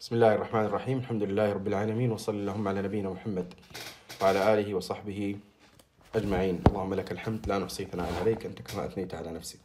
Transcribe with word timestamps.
بسم 0.00 0.14
الله 0.14 0.34
الرحمن 0.34 0.64
الرحيم 0.64 0.98
الحمد 0.98 1.22
لله 1.22 1.52
رب 1.52 1.66
العالمين 1.68 2.12
وصلى 2.12 2.36
اللهم 2.36 2.68
على 2.68 2.82
نبينا 2.82 3.10
محمد 3.10 3.54
وعلى 4.22 4.54
آله 4.54 4.74
وصحبه 4.74 5.36
أجمعين 6.14 6.62
اللهم 6.68 6.94
لك 6.94 7.12
الحمد 7.12 7.48
لا 7.48 7.58
نحصي 7.58 7.84
ثناء 7.84 8.12
عليك 8.20 8.46
أنت 8.46 8.62
كما 8.62 8.86
أثنيت 8.86 9.14
على 9.14 9.30
نفسك 9.32 9.58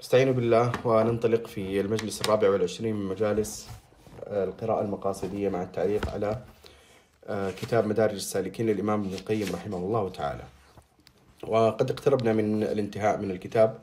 نستعين 0.00 0.32
بالله 0.32 0.72
وننطلق 0.84 1.46
في 1.46 1.80
المجلس 1.80 2.20
الرابع 2.20 2.50
والعشرين 2.50 2.94
من 2.96 3.06
مجالس 3.08 3.68
القراءة 4.26 4.80
المقاصدية 4.82 5.48
مع 5.48 5.62
التعليق 5.62 6.10
على 6.10 6.38
كتاب 7.60 7.86
مدارج 7.86 8.14
السالكين 8.14 8.66
للإمام 8.66 9.00
ابن 9.00 9.14
القيم 9.14 9.54
رحمه 9.54 9.76
الله 9.76 10.08
تعالى 10.08 10.44
وقد 11.48 11.90
اقتربنا 11.90 12.32
من 12.32 12.62
الانتهاء 12.62 13.18
من 13.18 13.30
الكتاب 13.30 13.78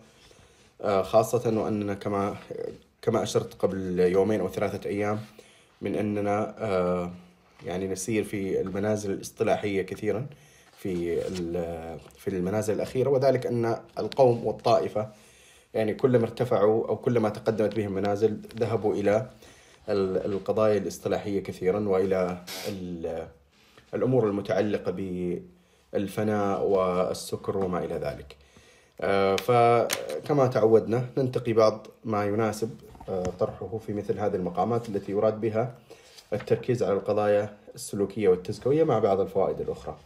خاصة 0.83 1.59
وأننا 1.59 1.93
كما 1.93 2.35
كما 3.01 3.23
أشرت 3.23 3.53
قبل 3.53 3.99
يومين 3.99 4.39
أو 4.39 4.49
ثلاثة 4.49 4.89
أيام 4.89 5.19
من 5.81 5.95
أننا 5.95 6.55
آه، 6.57 7.11
يعني 7.65 7.87
نسير 7.87 8.23
في 8.23 8.61
المنازل 8.61 9.11
الاصطلاحية 9.11 9.81
كثيرا 9.81 10.27
في 10.77 11.21
في 12.17 12.27
المنازل 12.27 12.73
الأخيرة 12.73 13.09
وذلك 13.09 13.45
أن 13.45 13.77
القوم 13.99 14.47
والطائفة 14.47 15.09
يعني 15.73 15.93
كلما 15.93 16.23
ارتفعوا 16.23 16.87
أو 16.87 16.97
كلما 16.97 17.29
تقدمت 17.29 17.75
بهم 17.75 17.91
منازل 17.91 18.41
ذهبوا 18.59 18.93
إلى 18.93 19.29
القضايا 20.25 20.77
الاصطلاحية 20.77 21.43
كثيرا 21.43 21.79
وإلى 21.89 22.43
الأمور 23.93 24.27
المتعلقة 24.27 24.91
بالفناء 25.93 26.63
والسكر 26.63 27.57
وما 27.57 27.85
إلى 27.85 27.95
ذلك. 27.95 28.35
فكما 29.37 30.47
تعودنا 30.47 31.05
ننتقي 31.17 31.53
بعض 31.53 31.87
ما 32.05 32.25
يناسب 32.25 32.69
آه، 33.09 33.23
طرحه 33.39 33.77
في 33.77 33.93
مثل 33.93 34.19
هذه 34.19 34.35
المقامات 34.35 34.89
التي 34.89 35.11
يراد 35.11 35.41
بها 35.41 35.75
التركيز 36.33 36.83
على 36.83 36.93
القضايا 36.93 37.57
السلوكية 37.75 38.29
والتزكوية 38.29 38.83
مع 38.83 38.99
بعض 38.99 39.19
الفوائد 39.19 39.61
الأخرى. 39.61 39.97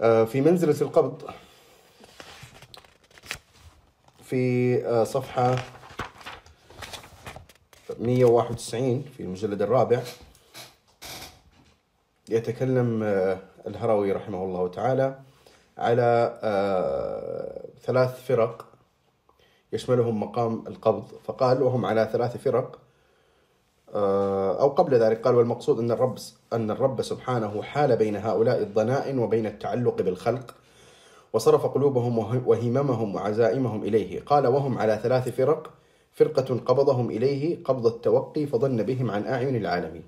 آه، 0.00 0.24
في 0.24 0.40
منزلة 0.40 0.80
القبض 0.80 1.30
في 4.24 4.76
آه، 4.86 5.04
صفحة 5.04 5.56
191 8.00 9.04
في 9.16 9.22
المجلد 9.22 9.62
الرابع 9.62 10.02
يتكلم 12.28 13.02
الهروي 13.66 14.12
رحمه 14.12 14.44
الله 14.44 14.68
تعالى 14.68 15.18
على 15.78 16.38
ثلاث 17.82 18.24
فرق 18.26 18.66
يشملهم 19.72 20.20
مقام 20.20 20.64
القبض. 20.66 21.04
فقال 21.24 21.62
وهم 21.62 21.86
على 21.86 22.08
ثلاث 22.12 22.36
فرق 22.36 22.78
آه، 23.94 24.60
أو 24.60 24.68
قبل 24.68 24.94
ذلك 24.94 25.20
قال 25.20 25.34
والمقصود 25.34 25.78
أن 25.78 25.90
الرب 25.90 26.18
أن 26.52 26.70
الرب 26.70 27.02
سبحانه 27.02 27.62
حال 27.62 27.96
بين 27.96 28.16
هؤلاء 28.16 28.62
الضنائن 28.62 29.18
وبين 29.18 29.46
التعلق 29.46 30.02
بالخلق 30.02 30.54
وصرف 31.32 31.66
قلوبهم 31.66 32.18
وهممهم 32.46 33.14
وعزائمهم 33.14 33.82
إليه. 33.82 34.20
قال 34.20 34.46
وهم 34.46 34.78
على 34.78 35.00
ثلاث 35.02 35.28
فرق 35.28 35.70
فرقة 36.12 36.60
قبضهم 36.66 37.10
إليه 37.10 37.64
قبض 37.64 37.86
التوقي 37.86 38.46
فظن 38.46 38.82
بهم 38.82 39.10
عن 39.10 39.26
أعين 39.26 39.56
العالمين. 39.56 40.04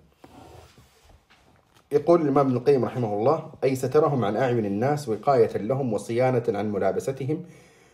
يقول 1.94 2.22
الإمام 2.22 2.46
ابن 2.46 2.56
القيم 2.56 2.84
رحمه 2.84 3.14
الله 3.14 3.50
أي 3.64 3.76
سترهم 3.76 4.24
عن 4.24 4.36
أعين 4.36 4.64
الناس 4.64 5.08
وقاية 5.08 5.56
لهم 5.56 5.92
وصيانة 5.92 6.42
عن 6.48 6.72
ملابستهم 6.72 7.42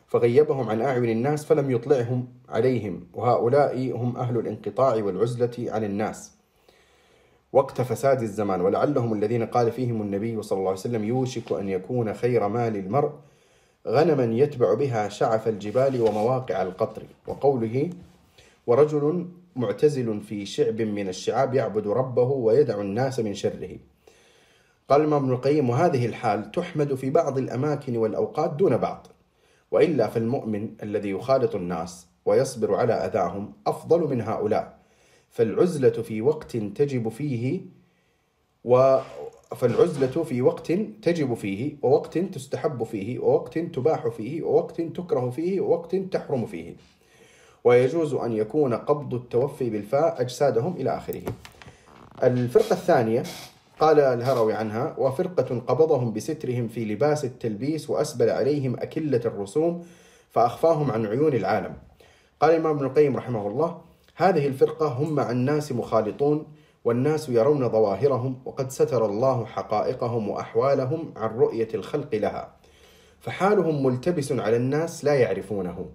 فغيبهم 0.07 0.69
عن 0.69 0.81
أعين 0.81 1.11
الناس 1.11 1.45
فلم 1.45 1.71
يطلعهم 1.71 2.29
عليهم 2.49 3.07
وهؤلاء 3.15 3.97
هم 3.97 4.17
أهل 4.17 4.39
الانقطاع 4.39 4.95
والعزلة 4.95 5.51
عن 5.59 5.85
الناس. 5.85 6.33
وقت 7.53 7.81
فساد 7.81 8.23
الزمان 8.23 8.61
ولعلهم 8.61 9.13
الذين 9.13 9.47
قال 9.47 9.73
فيهم 9.73 10.03
النبي 10.03 10.43
صلى 10.43 10.59
الله 10.59 10.71
عليه 10.71 10.81
وسلم 10.81 11.05
يوشك 11.05 11.53
أن 11.53 11.69
يكون 11.69 12.15
خير 12.15 12.49
مال 12.49 12.77
المرء 12.77 13.11
غنما 13.87 14.25
يتبع 14.25 14.75
بها 14.75 15.09
شعف 15.09 15.49
الجبال 15.49 16.01
ومواقع 16.01 16.63
القطر. 16.63 17.03
وقوله 17.27 17.91
ورجل 18.67 19.27
معتزل 19.57 20.21
في 20.21 20.47
شعب 20.47 20.83
من 20.83 21.09
الشعاب 21.09 21.55
يعبد 21.55 21.89
ربه 21.89 22.23
ويدع 22.23 22.81
الناس 22.81 23.21
من 23.21 23.35
شره. 23.35 23.71
قال 24.91 25.01
الإمام 25.01 25.23
ابن 25.25 25.33
القيم 25.33 25.71
وهذه 25.71 26.07
الحال 26.07 26.51
تحمد 26.51 26.95
في 26.95 27.11
بعض 27.11 27.39
الأماكن 27.39 27.97
والأوقات 27.97 28.53
دون 28.53 28.77
بعض 28.77 29.07
وإلا 29.71 30.07
فالمؤمن 30.07 30.71
الذي 30.83 31.11
يخالط 31.11 31.55
الناس 31.55 32.07
ويصبر 32.25 32.75
على 32.75 32.93
أذاهم 32.93 33.53
أفضل 33.67 34.01
من 34.01 34.21
هؤلاء 34.21 34.79
فالعزلة 35.29 36.03
في 36.03 36.23
وقت 36.23 36.57
تجب 36.57 37.09
فيه 37.09 37.61
و 38.65 38.99
فالعزلة 39.57 40.25
في 40.25 40.43
وقت 40.43 40.73
تجب 41.03 41.35
فيه 41.35 41.77
ووقت 41.83 42.19
تستحب 42.19 42.85
فيه 42.85 43.19
ووقت 43.19 43.59
تباح 43.59 44.09
فيه 44.09 44.43
ووقت 44.43 44.81
تكره 44.81 45.31
فيه 45.31 45.61
ووقت 45.61 45.97
تحرم 45.97 46.47
فيه. 46.47 46.75
ويجوز 47.65 48.15
أن 48.15 48.33
يكون 48.33 48.75
قبض 48.75 49.15
التوفي 49.15 49.71
بالفاء 49.71 50.21
أجسادهم 50.21 50.77
إلى 50.77 50.97
آخره. 50.97 51.23
الفرقة 52.23 52.73
الثانية 52.73 53.23
قال 53.81 54.01
الهروي 54.01 54.53
عنها 54.53 54.95
وفرقة 54.99 55.63
قبضهم 55.67 56.13
بسترهم 56.13 56.69
في 56.69 56.85
لباس 56.85 57.25
التلبيس 57.25 57.91
وأسبل 57.91 58.31
عليهم 58.31 58.75
أكلة 58.75 59.21
الرسوم 59.25 59.87
فأخفاهم 60.31 60.91
عن 60.91 61.07
عيون 61.07 61.35
العالم. 61.35 61.75
قال 62.41 62.51
الإمام 62.51 62.77
ابن 62.77 62.87
القيم 62.87 63.17
رحمه 63.17 63.47
الله 63.47 63.81
هذه 64.17 64.47
الفرقة 64.47 64.87
هم 64.87 65.15
مع 65.15 65.31
الناس 65.31 65.73
مخالطون 65.73 66.47
والناس 66.85 67.29
يرون 67.29 67.69
ظواهرهم 67.69 68.43
وقد 68.45 68.71
ستر 68.71 69.07
الله 69.07 69.47
حقائقهم 69.47 70.29
وأحوالهم 70.29 71.13
عن 71.17 71.31
رؤية 71.39 71.69
الخلق 71.75 72.15
لها. 72.15 72.57
فحالهم 73.21 73.83
ملتبس 73.83 74.33
على 74.33 74.57
الناس 74.57 75.05
لا 75.05 75.15
يعرفونه. 75.15 75.87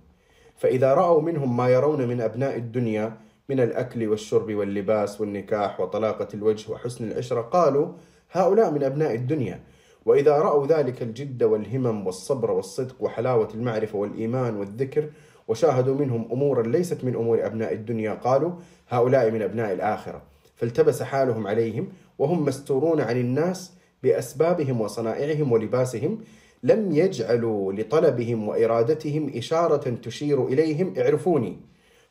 فإذا 0.57 0.93
رأوا 0.93 1.21
منهم 1.21 1.57
ما 1.57 1.69
يرون 1.69 2.07
من 2.07 2.21
أبناء 2.21 2.57
الدنيا 2.57 3.17
من 3.49 3.59
الأكل 3.59 4.07
والشرب 4.07 4.53
واللباس 4.53 5.21
والنكاح 5.21 5.81
وطلاقة 5.81 6.27
الوجه 6.33 6.71
وحسن 6.71 7.11
العشرة 7.11 7.41
قالوا 7.41 7.87
هؤلاء 8.31 8.71
من 8.71 8.83
أبناء 8.83 9.15
الدنيا. 9.15 9.59
وإذا 10.05 10.37
رأوا 10.37 10.67
ذلك 10.67 11.01
الجد 11.01 11.43
والهمم 11.43 12.05
والصبر 12.07 12.51
والصدق 12.51 12.95
وحلاوة 12.99 13.49
المعرفة 13.53 13.97
والإيمان 13.97 14.55
والذكر 14.55 15.09
وشاهدوا 15.47 15.95
منهم 15.95 16.31
أمورا 16.31 16.63
ليست 16.67 17.03
من 17.03 17.15
أمور 17.15 17.45
أبناء 17.45 17.73
الدنيا 17.73 18.13
قالوا 18.13 18.51
هؤلاء 18.89 19.31
من 19.31 19.41
أبناء 19.41 19.73
الآخرة. 19.73 20.21
فالتبس 20.55 21.03
حالهم 21.03 21.47
عليهم 21.47 21.87
وهم 22.19 22.45
مستورون 22.45 23.01
عن 23.01 23.17
الناس 23.17 23.73
بأسبابهم 24.03 24.81
وصنائعهم 24.81 25.51
ولباسهم. 25.51 26.19
لم 26.63 26.91
يجعلوا 26.91 27.73
لطلبهم 27.73 28.47
وإرادتهم 28.47 29.31
إشارة 29.35 29.89
تشير 29.89 30.47
إليهم 30.47 30.93
اعرفوني. 30.97 31.59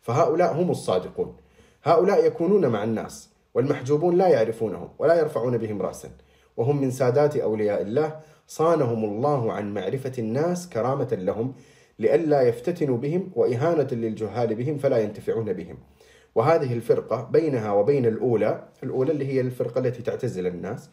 فهؤلاء 0.04 0.52
هم 0.52 0.70
الصادقون. 0.70 1.36
هؤلاء 1.84 2.26
يكونون 2.26 2.66
مع 2.66 2.84
الناس 2.84 3.30
والمحجوبون 3.54 4.16
لا 4.16 4.28
يعرفونهم 4.28 4.88
ولا 4.98 5.14
يرفعون 5.14 5.58
بهم 5.58 5.82
رأسا. 5.82 6.10
وهم 6.56 6.80
من 6.80 6.90
سادات 6.90 7.36
أولياء 7.36 7.82
الله 7.82 8.20
صانهم 8.46 9.04
الله 9.04 9.52
عن 9.52 9.74
معرفة 9.74 10.12
الناس 10.18 10.68
كرامة 10.68 11.08
لهم 11.12 11.54
لئلا 11.98 12.42
يفتتنوا 12.42 12.96
بهم 12.96 13.30
وإهانة 13.34 13.88
للجهال 13.92 14.54
بهم 14.54 14.78
فلا 14.78 14.98
ينتفعون 14.98 15.52
بهم. 15.52 15.78
وهذه 16.34 16.72
الفرقة 16.72 17.28
بينها 17.32 17.72
وبين 17.72 18.06
الأولى 18.06 18.68
الأولى 18.82 19.12
اللي 19.12 19.26
هي 19.32 19.40
الفرقة 19.40 19.78
التي 19.78 20.02
تعتزل 20.02 20.46
الناس. 20.46 20.90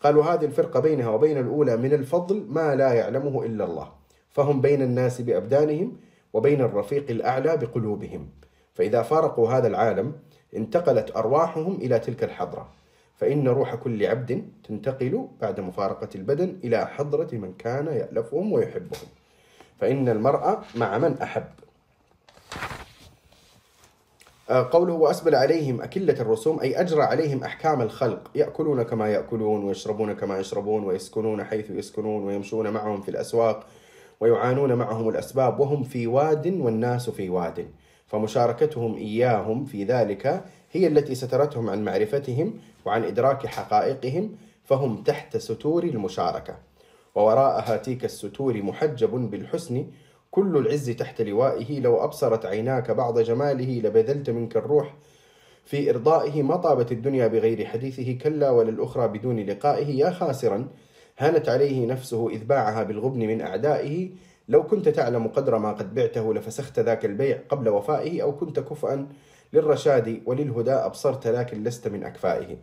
قال 0.00 0.16
وهذه 0.16 0.44
الفرقة 0.44 0.80
بينها 0.80 1.10
وبين 1.10 1.38
الأولى 1.38 1.76
من 1.76 1.92
الفضل 1.92 2.46
ما 2.48 2.74
لا 2.74 2.92
يعلمه 2.92 3.44
إلا 3.44 3.64
الله. 3.64 3.88
فهم 4.30 4.60
بين 4.60 4.82
الناس 4.82 5.20
بأبدانهم 5.20 5.96
وبين 6.32 6.60
الرفيق 6.60 7.10
الأعلى 7.10 7.56
بقلوبهم. 7.56 8.28
فإذا 8.74 9.02
فارقوا 9.02 9.50
هذا 9.50 9.66
العالم 9.68 10.12
انتقلت 10.56 11.16
أرواحهم 11.16 11.76
إلى 11.76 11.98
تلك 11.98 12.24
الحضرة. 12.24 12.68
فإن 13.16 13.48
روح 13.48 13.74
كل 13.74 14.06
عبد 14.06 14.48
تنتقل 14.68 15.28
بعد 15.40 15.60
مفارقة 15.60 16.08
البدن 16.14 16.56
إلى 16.64 16.86
حضرة 16.86 17.28
من 17.32 17.54
كان 17.54 17.86
يألفهم 17.86 18.52
ويحبهم. 18.52 19.08
فإن 19.80 20.08
المرء 20.08 20.58
مع 20.74 20.98
من 20.98 21.18
أحب. 21.18 21.44
آه، 24.50 24.68
قوله 24.72 24.92
وأسبل 24.92 25.34
عليهم 25.34 25.82
أكلة 25.82 26.20
الرسوم 26.20 26.60
أي 26.60 26.80
أجرى 26.80 27.02
عليهم 27.02 27.44
أحكام 27.44 27.82
الخلق. 27.82 28.30
يأكلون 28.34 28.82
كما 28.82 29.08
يأكلون 29.08 29.64
ويشربون 29.64 30.12
كما 30.12 30.38
يشربون 30.38 30.84
ويسكنون 30.84 31.44
حيث 31.44 31.70
يسكنون 31.70 32.24
ويمشون 32.24 32.70
معهم 32.70 33.02
في 33.02 33.08
الأسواق. 33.08 33.66
ويعانون 34.22 34.72
معهم 34.74 35.08
الأسباب 35.08 35.60
وهم 35.60 35.82
في 35.82 36.06
واد 36.06 36.46
والناس 36.46 37.10
في 37.10 37.28
واد. 37.28 37.66
فمشاركتهم 38.06 38.96
إياهم 38.96 39.64
في 39.64 39.84
ذلك 39.84 40.44
هي 40.72 40.86
التي 40.86 41.14
سترتهم 41.14 41.70
عن 41.70 41.84
معرفتهم 41.84 42.54
وعن 42.84 43.04
إدراك 43.04 43.46
حقائقهم 43.46 44.36
فهم 44.64 45.02
تحت 45.02 45.36
ستور 45.36 45.84
المشاركة. 45.84 46.56
ووراء 47.14 47.64
هاتيك 47.66 48.04
الستور 48.04 48.62
محجب 48.62 49.10
بالحسن 49.10 49.86
كل 50.30 50.56
العز 50.56 50.90
تحت 50.90 51.22
لوائه. 51.22 51.80
لو 51.80 52.04
أبصرت 52.04 52.46
عيناك 52.46 52.90
بعض 52.90 53.18
جماله 53.18 53.80
لبذلت 53.84 54.30
منك 54.30 54.56
الروح 54.56 54.94
في 55.64 55.90
إرضائه. 55.90 56.42
ما 56.42 56.56
طابت 56.56 56.92
الدنيا 56.92 57.26
بغير 57.26 57.64
حديثه 57.64 58.12
كلا 58.12 58.50
ولا 58.50 58.70
الأخرى 58.70 59.08
بدون 59.08 59.40
لقائه. 59.40 59.98
يا 59.98 60.10
خاسرا 60.10 60.68
هانت 61.18 61.48
عليه 61.48 61.86
نفسه 61.86 62.28
إذ 62.28 62.44
باعها 62.44 62.82
بالغبن 62.82 63.18
من 63.18 63.40
أعدائه. 63.40 64.10
لو 64.48 64.62
كنت 64.62 64.88
تعلم 64.88 65.28
قدر 65.28 65.58
ما 65.58 65.72
قد 65.72 65.94
بعته 65.94 66.34
لفسخت 66.34 66.78
ذاك 66.78 67.04
البيع 67.04 67.38
قبل 67.48 67.68
وفائه 67.68 68.22
أو 68.22 68.36
كنت 68.36 68.60
كفءا 68.60 69.08
للرشاد 69.52 70.22
وللهدى 70.26 70.72
أبصرت 70.72 71.26
لكن 71.26 71.64
لست 71.64 71.88
من 71.88 72.04
أكفائه. 72.04 72.56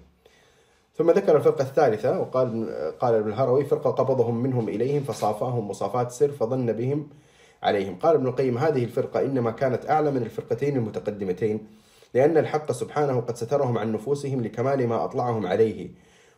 ثم 0.96 1.12
ذكر 1.12 1.38
الفرقة 1.38 1.62
الثالثة 1.62 2.20
وقال 2.20 2.70
قال 3.00 3.16
ابن 3.16 3.30
الهروي 3.30 3.66
فرقة 3.66 3.90
قبضهم 3.90 4.44
منهم 4.44 4.70
إليهم 4.70 5.04
فصافاهم 5.04 5.68
مصافات 5.68 6.12
سر 6.12 6.32
فظن 6.32 6.74
بهم 6.74 7.10
عليهم. 7.64 7.96
قال 7.96 8.16
ابن 8.16 8.28
القيم 8.28 8.58
هذه 8.58 8.84
الفرقة 8.84 9.22
إنما 9.22 9.52
كانت 9.52 9.90
أعلى 9.90 10.12
من 10.12 10.24
الفرقتين 10.24 10.76
المتقدمتين 10.78 11.68
لأن 12.14 12.38
الحق 12.38 12.72
سبحانه 12.72 13.20
قد 13.20 13.36
سترهم 13.36 13.78
عن 13.78 13.92
نفوسهم 13.92 14.42
لكمال 14.42 14.88
ما 14.88 15.06
أطلعهم 15.06 15.48
عليه 15.48 15.92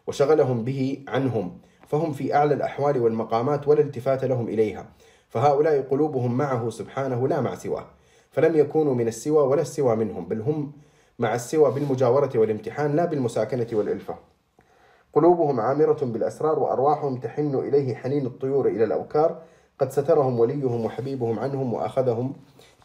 وشغلهم 0.07 0.63
به 0.63 1.03
عنهم. 1.07 1.57
فهم 1.91 2.11
في 2.13 2.35
أعلى 2.35 2.53
الأحوال 2.53 3.01
والمقامات 3.01 3.67
ولا 3.67 3.81
التفات 3.81 4.23
لهم 4.23 4.47
إليها. 4.47 4.85
فهؤلاء 5.29 5.81
قلوبهم 5.81 6.37
معه 6.37 6.69
سبحانه 6.69 7.27
لا 7.27 7.41
مع 7.41 7.55
سواه. 7.55 7.85
فلم 8.31 8.55
يكونوا 8.55 8.95
من 8.95 9.07
السوى 9.07 9.47
ولا 9.47 9.61
السوى 9.61 9.95
منهم 9.95 10.25
بل 10.25 10.41
هم 10.41 10.71
مع 11.19 11.35
السوى 11.35 11.71
بالمجاورة 11.71 12.29
والامتحان 12.35 12.95
لا 12.95 13.05
بالمساكنة 13.05 13.67
والإلفة. 13.73 14.15
قلوبهم 15.13 15.59
عامرة 15.59 15.97
بالأسرار 16.01 16.59
وأرواحهم 16.59 17.17
تحن 17.19 17.55
إليه 17.55 17.95
حنين 17.95 18.25
الطيور 18.25 18.67
إلى 18.67 18.83
الأوكار. 18.83 19.41
قد 19.79 19.91
سترهم 19.91 20.39
وليهم 20.39 20.85
وحبيبهم 20.85 21.39
عنهم 21.39 21.73
وأخذهم 21.73 22.33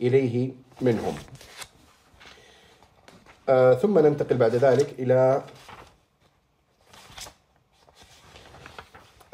إليه 0.01 0.53
منهم. 0.83 1.15
آه 3.49 3.75
ثم 3.75 3.99
ننتقل 3.99 4.37
بعد 4.37 4.55
ذلك 4.55 4.95
إلى 4.99 5.43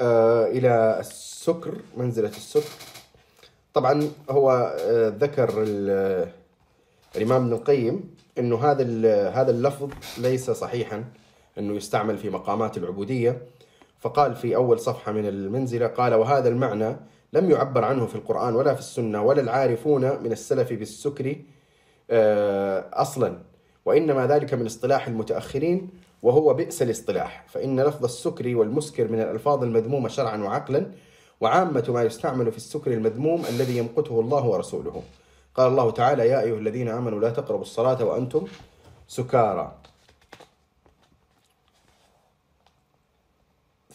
آه 0.02 0.46
إلى 0.46 0.96
السكر 1.00 1.75
منزلة 1.96 2.28
السكر. 2.28 2.70
طبعا 3.75 4.10
هو 4.31 4.76
آه 4.81 5.08
ذكر 5.08 5.64
الإمام 7.16 7.43
ابن 7.44 7.52
القيم 7.52 8.14
أنه 8.38 8.64
هذا 8.64 8.84
هذا 9.28 9.50
اللفظ 9.50 9.90
ليس 10.19 10.50
صحيحا 10.50 11.04
أنه 11.58 11.75
يستعمل 11.75 12.19
في 12.19 12.31
مقامات 12.31 12.76
العبودية. 12.76 13.43
فقال 14.00 14.34
في 14.34 14.56
أول 14.56 14.81
صفحة 14.81 15.12
من 15.12 15.26
المنزلة 15.26 15.87
قال 15.87 16.14
وهذا 16.14 16.49
المعنى 16.49 16.96
لم 17.32 17.50
يعبر 17.50 17.84
عنه 17.84 18.06
في 18.06 18.14
القرآن 18.14 18.54
ولا 18.54 18.75
في 18.75 18.81
السنة 18.81 19.22
ولا 19.22 19.40
العارفون 19.40 20.22
من 20.22 20.32
السلف 20.32 20.72
بالسكر 20.72 21.37
آه، 22.10 22.84
أصلا 22.93 23.38
وإنما 23.84 24.26
ذلك 24.26 24.54
من 24.54 24.66
اصطلاح 24.66 25.06
المتأخرين 25.08 25.90
وهو 26.22 26.54
بئس 26.54 26.82
الاصطلاح. 26.82 27.44
فإن 27.48 27.80
لفظ 27.80 28.04
السكر 28.04 28.56
والمسكر 28.56 29.08
من 29.08 29.20
الألفاظ 29.20 29.62
المذمومة 29.62 30.08
شرعا 30.08 30.36
وعقلا 30.36 30.86
وعامة 31.40 31.84
ما 31.88 32.02
يستعمل 32.02 32.50
في 32.50 32.56
السكر 32.56 32.92
المذموم 32.92 33.44
الذي 33.48 33.78
يمقته 33.78 34.20
الله 34.20 34.46
ورسوله. 34.46 35.02
قال 35.54 35.69
الله 35.69 35.90
تعالى 35.90 36.28
يا 36.28 36.40
أيها 36.40 36.58
الذين 36.58 36.88
آمنوا 36.88 37.20
لا 37.20 37.30
تقربوا 37.30 37.62
الصلاة 37.62 38.04
وأنتم 38.04 38.46
سكارى. 39.08 39.72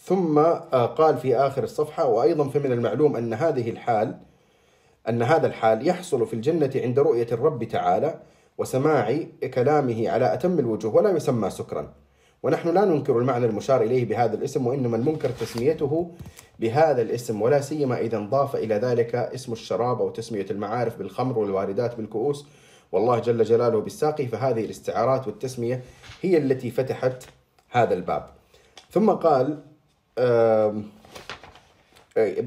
ثم 0.08 0.38
آه، 0.40 0.86
قال 0.86 1.18
في 1.18 1.36
آخر 1.36 1.64
الصفحة 1.64 2.06
وأيضا 2.06 2.50
فمن 2.50 2.72
المعلوم 2.72 3.16
أن 3.16 3.34
هذه 3.34 3.70
الحال 3.70 4.18
أن 5.10 5.22
هذا 5.22 5.48
الحال 5.48 5.88
يحصل 5.88 6.28
في 6.28 6.34
الجنة 6.34 6.72
عند 6.76 7.00
رؤية 7.00 7.28
الرب 7.32 7.64
تعالى 7.64 8.20
وسماع 8.58 9.20
كلامه 9.54 10.10
على 10.10 10.34
أتم 10.34 10.60
الوجوه 10.60 10.96
ولا 10.96 11.10
يسمى 11.10 11.50
سكرا. 11.50 11.94
ونحن 12.48 12.70
لا 12.70 12.86
ننكر 12.86 13.20
المعنى 13.20 13.46
المشار 13.46 13.82
إليه 13.82 14.06
بهذا 14.06 14.36
الاسم 14.36 14.68
وإنما 14.68 14.98
المنكر 14.98 15.30
تسميته 15.30 16.12
بهذا 16.60 17.02
الاسم 17.02 17.42
ولا 17.42 17.62
سيما 17.62 18.00
إذا 18.00 18.18
انضاف 18.18 18.56
إلى 18.56 18.76
ذلك 18.76 19.16
اسم 19.16 19.54
الشراب 19.54 20.02
أو 20.02 20.10
تسمية 20.10 20.46
المعارف 20.52 20.98
بالخمر 20.98 21.40
والواردات 21.40 21.96
بالكؤوس. 21.96 22.46
والله 22.92 23.20
جل 23.20 23.44
جلاله 23.44 23.80
بالساقي 23.80 24.28
فهذه 24.28 24.66
الاستعارات 24.66 25.28
والتسمية 25.28 25.84
هي 26.22 26.38
التي 26.38 26.72
فتحت 26.72 27.24
هذا 27.70 27.94
الباب. 27.94 28.28
ثم 28.92 29.10
قال 29.10 29.60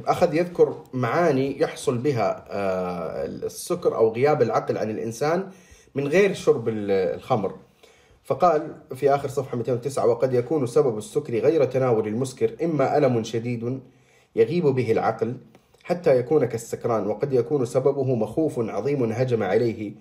أخذ 0.06 0.34
يذكر 0.34 0.84
معاني 0.92 1.60
يحصل 1.60 1.98
بها 1.98 2.44
آه، 2.50 3.24
السكر 3.24 3.96
أو 3.96 4.12
غياب 4.12 4.42
العقل 4.42 4.78
عن 4.78 4.90
الإنسان 4.90 5.50
من 5.94 6.08
غير 6.08 6.34
شرب 6.34 6.68
الخمر. 6.68 7.54
فقال 8.30 8.74
في 8.94 9.14
آخر 9.14 9.28
صفحة 9.28 9.56
209 9.56 10.06
وقد 10.06 10.34
يكون 10.34 10.66
سبب 10.66 10.98
السكر 10.98 11.38
غير 11.38 11.64
تناول 11.64 12.08
المسكر 12.08 12.56
إما 12.64 12.98
ألم 12.98 13.24
شديد 13.24 13.80
يغيب 14.36 14.66
به 14.66 14.92
العقل 14.92 15.36
حتى 15.84 16.18
يكون 16.18 16.44
كالسكران 16.44 17.06
وقد 17.06 17.32
يكون 17.32 17.64
سببه 17.64 18.14
مخوف 18.14 18.58
عظيم 18.58 19.12
هجم 19.12 19.42
عليه 19.42 19.92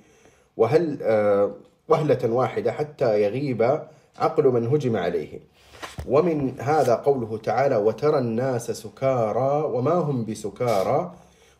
وهل 0.57 0.99
آه، 1.01 1.51
وهلة 1.87 2.33
واحدة 2.33 2.71
حتى 2.71 3.21
يغيب 3.23 3.81
عقل 4.17 4.47
من 4.47 4.67
هجم 4.67 4.97
عليه. 4.97 5.39
ومن 6.07 6.59
هذا 6.59 6.95
قوله 6.95 7.37
تعالى 7.37 7.75
وترى 7.75 8.17
الناس 8.17 8.71
سكارى 8.71 9.63
وما 9.65 9.93
هم 9.93 10.25
بسكارى 10.25 11.15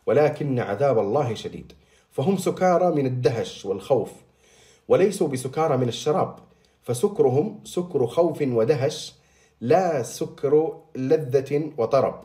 ولكن 0.06 0.58
عذاب 0.58 0.98
الله 0.98 1.34
شديد. 1.34 1.72
فهم 2.10 2.36
سكارى 2.36 2.90
من 2.90 3.06
الدهش 3.06 3.64
والخوف 3.64 4.10
وليسوا 4.88 5.28
بسكارى 5.28 5.76
من 5.76 5.88
الشراب. 5.88 6.49
فسكرهم 6.82 7.60
سكر 7.64 8.06
خوف 8.06 8.42
ودهش 8.42 9.14
لا 9.60 10.02
سكر 10.02 10.80
لذة 10.96 11.70
وطرب. 11.78 12.20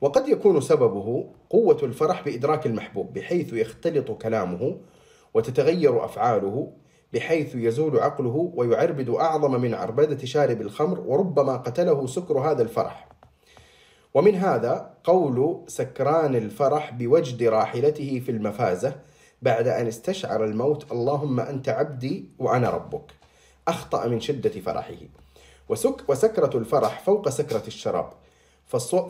وقد 0.00 0.28
يكون 0.28 0.60
سببه 0.60 1.30
قوة 1.50 1.78
الفرح 1.82 2.24
بإدراك 2.24 2.66
المحبوب 2.66 3.12
بحيث 3.12 3.52
يختلط 3.52 4.10
كلامه 4.10 4.76
وتتغير 5.34 6.04
أفعاله 6.04 6.72
بحيث 7.12 7.54
يزول 7.54 7.98
عقله 7.98 8.52
ويعربد 8.54 9.08
أعظم 9.08 9.60
من 9.60 9.74
عربدة 9.74 10.26
شارب 10.26 10.60
الخمر 10.60 11.00
وربما 11.00 11.56
قتله 11.56 12.06
سكر 12.06 12.38
هذا 12.38 12.62
الفرح. 12.62 13.08
ومن 14.14 14.34
هذا 14.34 14.94
قول 15.04 15.64
سكران 15.66 16.34
الفرح 16.34 16.90
بوجد 16.90 17.42
راحلته 17.42 18.22
في 18.26 18.30
المفازة 18.30 18.94
بعد 19.42 19.68
أن 19.68 19.86
استشعر 19.86 20.44
الموت 20.44 20.92
اللهم 20.92 21.40
أنت 21.40 21.68
عبدي 21.68 22.28
وأنا 22.38 22.70
ربك. 22.70 23.19
أخطأ 23.68 24.06
من 24.06 24.20
شدة 24.20 24.50
فرحه. 24.50 25.00
وسك 25.68 25.96
وسكرة 26.08 26.58
الفرح 26.58 27.00
فوق 27.00 27.28
سكرة 27.28 27.62
الشراب. 27.66 28.10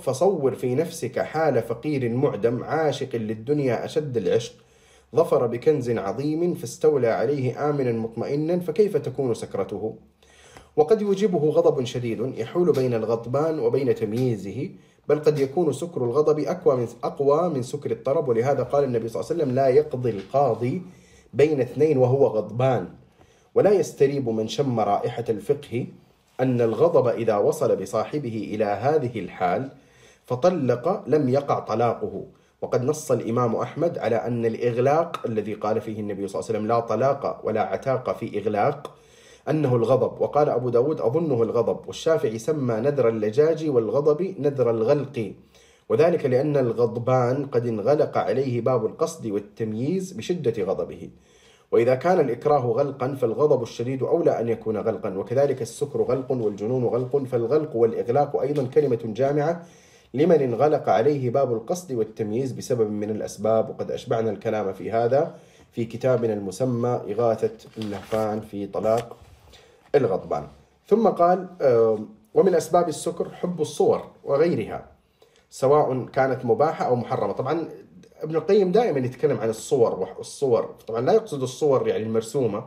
فصور 0.00 0.54
في 0.54 0.74
نفسك 0.74 1.18
حال 1.18 1.62
فقير 1.62 2.08
معدم 2.08 2.64
عاشق 2.64 3.16
للدنيا 3.16 3.84
أشد 3.84 4.16
العشق. 4.16 4.52
ظفر 5.16 5.46
بكنز 5.46 5.90
عظيم 5.90 6.54
فاستولى 6.54 7.08
عليه 7.08 7.70
آمنا 7.70 7.92
مطمئنا 7.92 8.60
فكيف 8.60 8.96
تكون 8.96 9.34
سكرته؟ 9.34 9.96
وقد 10.76 11.02
يوجبه 11.02 11.38
غضب 11.38 11.84
شديد 11.84 12.38
يحول 12.38 12.72
بين 12.72 12.94
الغضبان 12.94 13.58
وبين 13.58 13.94
تمييزه. 13.94 14.70
بل 15.08 15.18
قد 15.18 15.38
يكون 15.38 15.72
سكر 15.72 16.04
الغضب 16.04 16.38
أقوى 16.38 16.76
من 16.76 16.88
أقوى 17.04 17.48
من 17.48 17.62
سكر 17.62 17.90
الطرب. 17.90 18.28
ولهذا 18.28 18.62
قال 18.62 18.84
النبي 18.84 19.08
صلى 19.08 19.20
الله 19.20 19.32
عليه 19.32 19.42
وسلم 19.42 19.54
لا 19.54 19.68
يقضي 19.68 20.10
القاضي 20.10 20.82
بين 21.34 21.60
اثنين 21.60 21.98
وهو 21.98 22.26
غضبان. 22.26 22.88
ولا 23.54 23.72
يستريب 23.72 24.28
من 24.28 24.48
شم 24.48 24.80
رائحة 24.80 25.24
الفقه 25.28 25.86
أن 26.40 26.60
الغضب 26.60 27.08
إذا 27.08 27.36
وصل 27.36 27.76
بصاحبه 27.76 28.50
إلى 28.54 28.64
هذه 28.64 29.20
الحال 29.20 29.70
فطلق 30.26 31.02
لم 31.06 31.28
يقع 31.28 31.58
طلاقه. 31.58 32.24
وقد 32.62 32.84
نص 32.84 33.10
الإمام 33.10 33.56
أحمد 33.56 33.98
على 33.98 34.16
أن 34.16 34.46
الإغلاق 34.46 35.26
الذي 35.26 35.54
قال 35.54 35.80
فيه 35.80 36.00
النبي 36.00 36.28
صلى 36.28 36.40
الله 36.40 36.48
عليه 36.48 36.58
وسلم 36.58 36.66
لا 36.68 36.80
طلاق 36.80 37.40
ولا 37.44 37.62
عتاق 37.62 38.16
في 38.16 38.38
إغلاق 38.38 38.94
أنه 39.48 39.76
الغضب. 39.76 40.20
وقال 40.20 40.48
أبو 40.48 40.68
داود 40.68 41.00
أظنه 41.00 41.42
الغضب. 41.42 41.78
والشافعي 41.86 42.38
سمى 42.38 42.74
نذر 42.74 43.08
اللجاج 43.08 43.68
والغضب 43.68 44.34
نذر 44.38 44.70
الغلق. 44.70 45.32
وذلك 45.88 46.26
لأن 46.26 46.56
الغضبان 46.56 47.46
قد 47.46 47.66
انغلق 47.66 48.18
عليه 48.18 48.60
باب 48.60 48.86
القصد 48.86 49.26
والتمييز 49.26 50.12
بشدة 50.12 50.62
غضبه. 50.64 51.10
وإذا 51.72 51.94
كان 51.94 52.20
الإكراه 52.20 52.66
غلقا 52.66 53.14
فالغضب 53.14 53.62
الشديد 53.62 54.02
أولى 54.02 54.40
أن 54.40 54.48
يكون 54.48 54.76
غلقا 54.76 55.18
وكذلك 55.18 55.62
السكر 55.62 56.02
غلق 56.02 56.32
والجنون 56.32 56.84
غلق 56.84 57.16
فالغلق 57.16 57.76
والإغلاق 57.76 58.40
أيضا 58.40 58.66
كلمة 58.66 58.98
جامعة 59.04 59.66
لمن 60.14 60.42
انغلق 60.42 60.88
عليه 60.88 61.30
باب 61.30 61.52
القصد 61.52 61.92
والتمييز 61.92 62.52
بسبب 62.52 62.90
من 62.90 63.10
الأسباب. 63.10 63.70
وقد 63.70 63.90
أشبعنا 63.90 64.30
الكلام 64.30 64.72
في 64.72 64.92
هذا 64.92 65.34
في 65.72 65.84
كتابنا 65.84 66.32
المسمى 66.32 67.00
إغاثة 67.10 67.68
اللهفان 67.78 68.40
في 68.40 68.66
طلاق 68.66 69.16
الغضبان. 69.94 70.46
ثم 70.88 71.08
قال 71.08 71.46
ومن 72.34 72.54
أسباب 72.54 72.88
السكر 72.88 73.28
حب 73.30 73.60
الصور 73.60 74.04
وغيرها 74.24 74.86
سواء 75.50 76.04
كانت 76.04 76.44
مباحة 76.44 76.86
أو 76.86 76.96
محرمة. 76.96 77.32
طبعا 77.32 77.68
ابن 78.22 78.36
القيم 78.36 78.72
دائما 78.72 78.98
يتكلم 78.98 79.38
عن 79.38 79.48
الصور 79.48 80.14
والصور 80.18 80.74
طبعا 80.88 81.00
لا 81.00 81.12
يقصد 81.12 81.42
الصور 81.42 81.88
يعني 81.88 82.02
المرسومة 82.02 82.66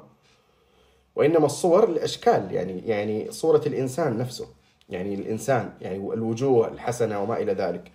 وإنما 1.15 1.45
الصور 1.45 1.83
الأشكال 1.83 2.51
يعني 2.51 2.79
يعني 2.87 3.31
صورة 3.31 3.61
الإنسان 3.65 4.17
نفسه 4.17 4.47
يعني 4.89 5.13
الإنسان 5.13 5.73
يعني 5.81 5.97
الوجوه 5.97 6.67
الحسنة 6.67 7.23
وما 7.23 7.37
إلى 7.37 7.53
ذلك. 7.53 7.91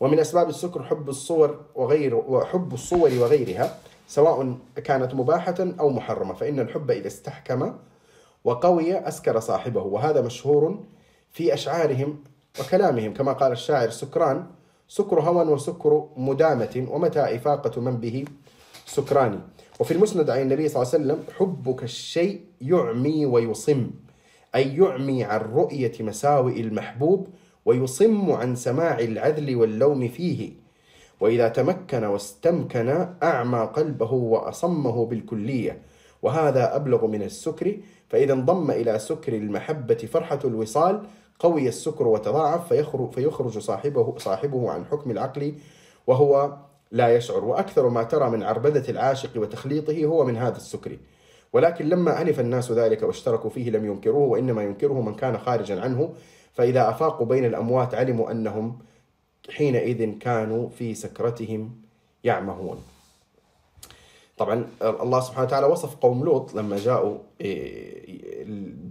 ومن 0.00 0.18
أسباب 0.18 0.48
السكر 0.48 0.82
حب 0.82 1.08
الصور 1.08 1.60
وغير 1.74 2.14
وحب 2.14 2.74
الصور 2.74 3.10
وغيرها 3.18 3.78
سواء 4.08 4.56
كانت 4.84 5.14
مباحة 5.14 5.54
أو 5.80 5.88
محرمة 5.88 6.34
فإن 6.34 6.60
الحب 6.60 6.90
إذا 6.90 7.06
استحكم 7.06 7.74
وقوي 8.44 8.98
أسكر 9.08 9.40
صاحبه 9.40 9.82
وهذا 9.82 10.20
مشهور 10.20 10.80
في 11.32 11.54
أشعارهم 11.54 12.24
وكلامهم. 12.60 13.14
كما 13.14 13.32
قال 13.32 13.52
الشاعر 13.52 13.90
سكران 13.90 14.46
سكر 14.92 15.20
هوى 15.20 15.52
وسكر 15.52 16.08
مدامة 16.16 16.86
ومتى 16.90 17.20
إفاقة 17.36 17.80
من 17.80 17.96
به؟ 17.96 18.24
سكران 18.86 19.40
وفي 19.80 19.90
المسند 19.90 20.30
عن 20.30 20.40
النبي 20.40 20.68
صلى 20.68 20.82
الله 20.82 20.92
عليه 20.94 21.04
وسلم 21.04 21.24
حبك 21.38 21.82
الشيء 21.82 22.40
يعمي 22.60 23.26
ويصم 23.26 23.90
أي 24.54 24.76
يعمي 24.76 25.24
عن 25.24 25.40
رؤية 25.40 25.92
مساوئ 26.00 26.60
المحبوب 26.60 27.28
ويصم 27.64 28.32
عن 28.32 28.56
سماع 28.56 28.98
العدل 28.98 29.56
واللوم 29.56 30.08
فيه. 30.08 30.52
وإذا 31.20 31.48
تمكن 31.48 32.04
واستمكن 32.04 33.06
أعمى 33.22 33.58
قلبه 33.58 34.12
وأصمه 34.12 35.06
بالكلية. 35.06 35.82
وهذا 36.22 36.76
أبلغ 36.76 37.06
من 37.06 37.22
السكر 37.22 37.76
فإذا 38.08 38.32
انضم 38.32 38.70
إلى 38.70 38.98
سكر 38.98 39.32
المحبة 39.36 39.94
فرحة 40.12 40.38
الوصال 40.44 41.02
قوي 41.38 41.68
السكر 41.68 42.06
وتضاعف 42.06 42.68
فيخرج, 42.68 43.10
فيخرج 43.10 43.58
صاحبه, 43.58 44.14
صاحبه 44.18 44.70
عن 44.70 44.84
حكم 44.84 45.10
العقل 45.10 45.54
وهو 46.06 46.56
لا 46.90 47.16
يشعر. 47.16 47.44
وأكثر 47.44 47.88
ما 47.88 48.02
ترى 48.02 48.30
من 48.30 48.42
عربدة 48.42 48.84
العاشق 48.88 49.30
وتخليطه 49.36 50.04
هو 50.04 50.24
من 50.24 50.36
هذا 50.36 50.56
السكر. 50.56 50.98
ولكن 51.52 51.88
لما 51.88 52.22
ألف 52.22 52.40
الناس 52.40 52.72
ذلك 52.72 53.02
واشتركوا 53.02 53.50
فيه 53.50 53.70
لم 53.70 53.86
ينكروه 53.86 54.28
وإنما 54.28 54.62
ينكره 54.62 55.00
من 55.00 55.14
كان 55.14 55.38
خارجا 55.38 55.80
عنه. 55.80 56.12
فإذا 56.52 56.90
أفاقوا 56.90 57.26
بين 57.26 57.44
الأموات 57.44 57.94
علموا 57.94 58.30
أنهم 58.30 58.78
حينئذ 59.50 60.18
كانوا 60.18 60.68
في 60.68 60.94
سكرتهم 60.94 61.70
يعمهون. 62.24 62.82
طبعا 64.38 64.66
الله 64.82 65.20
سبحانه 65.20 65.46
وتعالى 65.46 65.66
وصف 65.66 65.96
قوم 65.96 66.24
لوط 66.24 66.54
لما 66.54 66.76
جاءوا 66.76 67.18
إيه، 67.40 68.01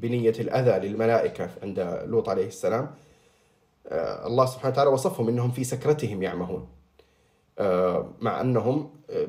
بنية 0.02 0.34
الأذى 0.40 0.88
للملائكة 0.88 1.50
عند 1.64 2.04
لوط 2.06 2.30
عليه 2.30 2.48
السلام. 2.48 2.92
آه، 3.88 4.28
الله 4.28 4.46
سبحانه 4.46 4.74
وتعالى 4.74 4.90
وصفهم 4.90 5.28
أنهم 5.28 5.52
في 5.52 5.64
سكرتهم 5.64 6.24
يعمهون. 6.24 6.68
آه، 7.60 8.14
مع 8.22 8.42
أنهم 8.42 8.90
آه، 9.10 9.28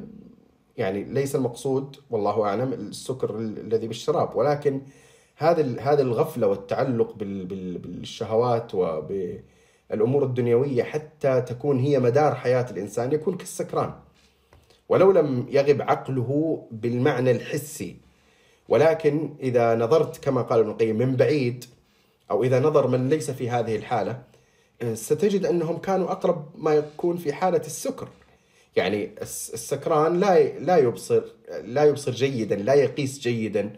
يعني 0.77 1.05
ليس 1.05 1.37
المقصود 1.37 1.97
والله 2.11 2.45
أعلم 2.45 2.73
السكر 2.73 3.39
الذي 3.39 3.87
بالشراب. 3.87 4.37
ولكن 4.37 4.83
هذا 5.37 5.81
هذه 5.81 6.01
الغفلة 6.01 6.47
والتعلق 6.47 7.15
بالشهوات 7.15 8.75
وبالأمور 8.75 10.25
الدنيوية 10.25 10.83
حتى 10.83 11.41
تكون 11.41 11.79
هي 11.79 11.99
مدار 11.99 12.35
حياة 12.35 12.67
الإنسان 12.71 13.13
يكون 13.13 13.37
كالسكران. 13.37 13.93
ولو 14.89 15.13
لم 15.13 15.47
يغب 15.51 15.83
عقله 15.83 16.63
بالمعنى 16.71 17.31
الحسي 17.31 17.97
ولكن 18.69 19.35
إذا 19.41 19.75
نظرت 19.75 20.25
كما 20.25 20.43
قال 20.43 20.61
ابن 20.61 20.71
القيم 20.71 20.99
من 20.99 21.17
بعيد 21.17 21.65
أو 22.31 22.45
إذا 22.45 22.61
نظر 22.61 22.87
من 22.87 23.09
ليس 23.09 23.31
في 23.31 23.51
هذه 23.51 23.77
الحالة 23.77 24.23
ستجد 24.95 25.47
أنهم 25.47 25.79
كانوا 25.79 26.13
أقرب 26.13 26.47
ما 26.57 26.75
يكون 26.75 27.17
في 27.17 27.33
حالة 27.33 27.59
السكر. 27.67 28.09
يعني 28.77 29.11
السكران 29.23 30.21
لا 30.21 30.59
لا 30.59 30.77
يبصر 30.77 31.23
لا 31.65 31.85
يبصر 31.85 32.13
جيدا 32.13 32.57
لا 32.57 32.75
يقيس 32.75 33.19
جيدا 33.19 33.73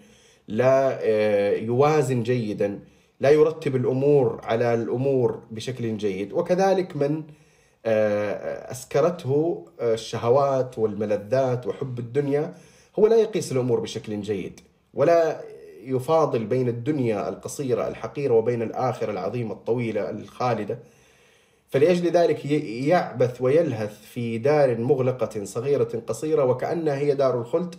لا 0.49 0.99
آه، 1.03 1.53
يوازن 1.57 2.23
جيدا 2.23 2.81
لا 3.21 3.31
يرتب 3.31 3.77
الأمور 3.77 4.41
على 4.45 4.75
الأمور 4.75 5.43
بشكل 5.51 5.97
جيد. 5.97 6.33
وكذلك 6.33 6.97
من 6.97 7.23
آه، 7.87 8.71
أسكرته 8.71 9.67
آه، 9.81 9.95
الشهوات 9.95 10.79
والملذات 10.79 11.67
وحب 11.67 11.99
الدنيا 11.99 12.55
هو 12.99 13.07
لا 13.07 13.17
يقيس 13.17 13.53
الأمور 13.53 13.81
بشكل 13.81 14.21
جيد. 14.21 14.61
ولا 14.95 15.41
يفاضل 15.85 16.45
بين 16.45 16.69
الدنيا 16.69 17.29
القصيرة 17.29 17.89
الحقيرة 17.89 18.35
وبين 18.35 18.63
الآخرة 18.63 19.11
العظيمة 19.11 19.53
الطويلة 19.53 20.11
الخالدة. 20.11 20.79
فلأجل 21.71 22.11
ذلك 22.11 22.45
يعبث 22.87 23.43
ويلهث 23.43 24.03
في 24.03 24.39
دار 24.39 24.79
مغلقة 24.79 25.45
صغيرة 25.45 26.03
قصيرة 26.07 26.45
وكأنها 26.45 26.97
هي 26.97 27.15
دار 27.15 27.41
الخلد 27.41 27.75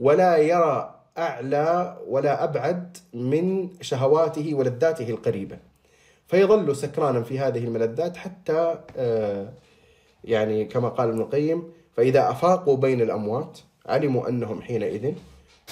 ولا 0.00 0.36
يرى 0.36 0.94
أعلى 1.18 1.98
ولا 2.06 2.44
أبعد 2.44 2.96
من 3.14 3.68
شهواته 3.80 4.54
ولذاته 4.54 5.10
القريبة. 5.10 5.58
فيظل 6.26 6.76
سكرانا 6.76 7.22
في 7.22 7.38
هذه 7.38 7.64
الملذات 7.64 8.16
حتى 8.16 8.78
آه، 8.96 9.52
يعني 10.24 10.64
كما 10.64 10.88
قال 10.88 11.08
ابن 11.08 11.20
القيم 11.20 11.72
فإذا 11.96 12.30
أفاقوا 12.30 12.76
بين 12.76 13.00
الأموات 13.00 13.58
علموا 13.86 14.28
أنهم 14.28 14.62
حينئذ 14.62 15.14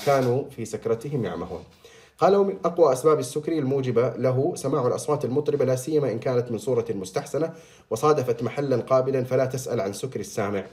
كانوا 0.06 0.44
في 0.50 0.64
سكرتهم 0.64 1.24
يعمهون. 1.24 1.64
قال 2.18 2.36
ومن 2.36 2.56
أقوى 2.64 2.92
أسباب 2.92 3.18
السكر 3.18 3.52
الموجبة 3.52 4.16
له 4.16 4.52
سماع 4.54 4.86
الأصوات 4.86 5.24
المطربة 5.24 5.64
لا 5.64 5.76
سيما 5.76 6.12
إن 6.12 6.18
كانت 6.18 6.50
من 6.50 6.58
صورة 6.58 6.84
مستحسنة 6.90 7.52
وصادفت 7.90 8.42
محلا 8.42 8.76
قابلا 8.76 9.24
فلا 9.24 9.44
تسأل 9.44 9.80
عن 9.80 9.92
سكر 9.92 10.20
السامع. 10.20 10.64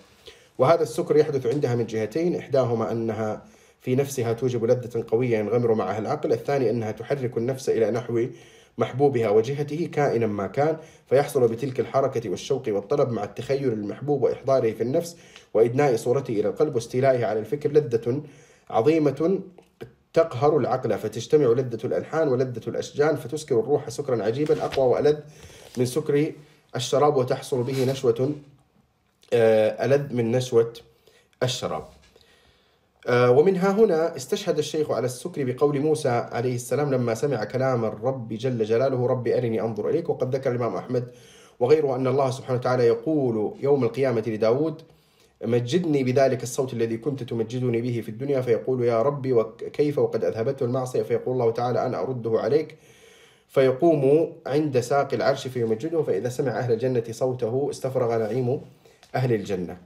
وهذا 0.58 0.84
السكر 0.84 1.17
يحدث 1.17 1.46
عندها 1.46 1.75
من 1.75 1.86
جهتين 1.86 2.36
إحداهما 2.36 2.91
أنها 2.91 3.41
في 3.82 3.96
نفسها 3.96 4.34
توجب 4.34 4.65
لذة 4.65 5.05
قوية 5.08 5.38
ينغمر 5.38 5.74
معها 5.74 6.00
العقل 6.00 6.34
الثاني 6.34 6.70
أنها 6.70 6.91
تحرك 6.91 7.38
النفس 7.38 7.70
إلى 7.70 7.91
نحو 7.91 8.25
محبوبها 8.77 9.29
وجهته 9.29 9.89
كائنا 9.94 10.27
ما 10.27 10.48
كان 10.48 10.77
فيحصل 11.10 11.48
بتلك 11.48 11.79
الحركة 11.79 12.29
والشوق 12.29 12.63
والطلب 12.67 13.10
مع 13.10 13.24
التخيل 13.24 13.74
المحبوب 13.74 14.24
وإحضاره 14.24 14.72
في 14.72 14.84
النفس 14.84 15.17
وإدناء 15.53 15.96
صورته 15.96 16.32
إلى 16.32 16.48
القلب 16.48 16.75
واستيلائه 16.75 17.25
على 17.25 17.39
الفكر 17.39 17.72
لذة 17.72 18.22
عظيمة 18.69 19.39
تقهر 20.13 20.57
العقل 20.57 20.98
فتجتمع 20.98 21.45
لذة 21.45 21.86
الألحان 21.86 22.27
ولذة 22.27 22.62
الأشجان 22.67 23.15
فتسكر 23.15 23.60
الروح 23.60 23.89
سكرا 23.89 24.24
عجيبا 24.24 24.65
أقوى 24.65 24.86
وألذ 24.88 25.19
من 25.77 25.86
سكر 25.86 26.31
الشراب 26.75 27.17
وتحصل 27.17 27.63
به 27.63 27.91
نشوة 27.91 28.31
آه، 29.34 29.86
ألذ 29.86 30.13
من 30.13 30.31
نشوة 30.31 30.74
الشراب. 31.43 31.84
آه، 33.07 33.31
ومنها 33.31 33.72
هنا 33.72 34.15
استشهد 34.15 34.57
الشيخ 34.57 34.91
على 34.91 35.05
السكر 35.05 35.43
بقول 35.43 35.79
موسى 35.79 36.10
عليه 36.10 36.55
السلام 36.55 36.93
لما 36.93 37.13
سمع 37.15 37.43
كلام 37.43 37.86
الرب 37.86 38.34
جل 38.34 38.63
جلاله 38.63 39.07
رب 39.07 39.27
أرني 39.27 39.62
أنظر 39.62 39.89
إليك. 39.89 40.10
وقد 40.10 40.36
ذكر 40.36 40.51
الإمام 40.51 40.75
أحمد 40.75 41.12
وغيره 41.60 41.95
أن 41.95 42.07
الله 42.07 42.31
سبحانه 42.31 42.60
وتعالى 42.60 42.84
يقول 42.88 43.53
يوم 43.60 43.84
القيامة 43.84 44.24
لداود 44.27 44.81
مجدني 45.44 46.04
بذلك 46.04 46.44
الصوت 46.44 46.74
الذي 46.74 46.98
كنت 46.98 47.24
تمجدني 47.24 47.82
به 47.82 48.01
في 48.01 48.10
الدنيا 48.10 48.42
فيقول 48.42 48.84
يا 48.84 49.01
ربي 49.01 49.34
وكيف 49.34 50.00
وقد 50.00 50.24
أذهبته 50.24 50.63
المعصية 50.63 51.04
فيقول 51.04 51.34
الله 51.34 51.51
تعالى 51.51 51.86
أنا 51.86 52.00
أرده 52.01 52.39
عليك. 52.39 52.77
فيقوم 53.48 54.34
عند 54.48 54.80
ساق 54.80 55.13
العرش 55.13 55.48
فيمجده 55.48 56.01
فإذا 56.04 56.30
سمع 56.30 56.51
أهل 56.51 56.72
الجنة 56.72 57.04
صوته 57.12 57.68
استفرغ 57.70 58.18
نعيم 58.18 58.62
أهل 59.15 59.34
الجنة. 59.34 59.77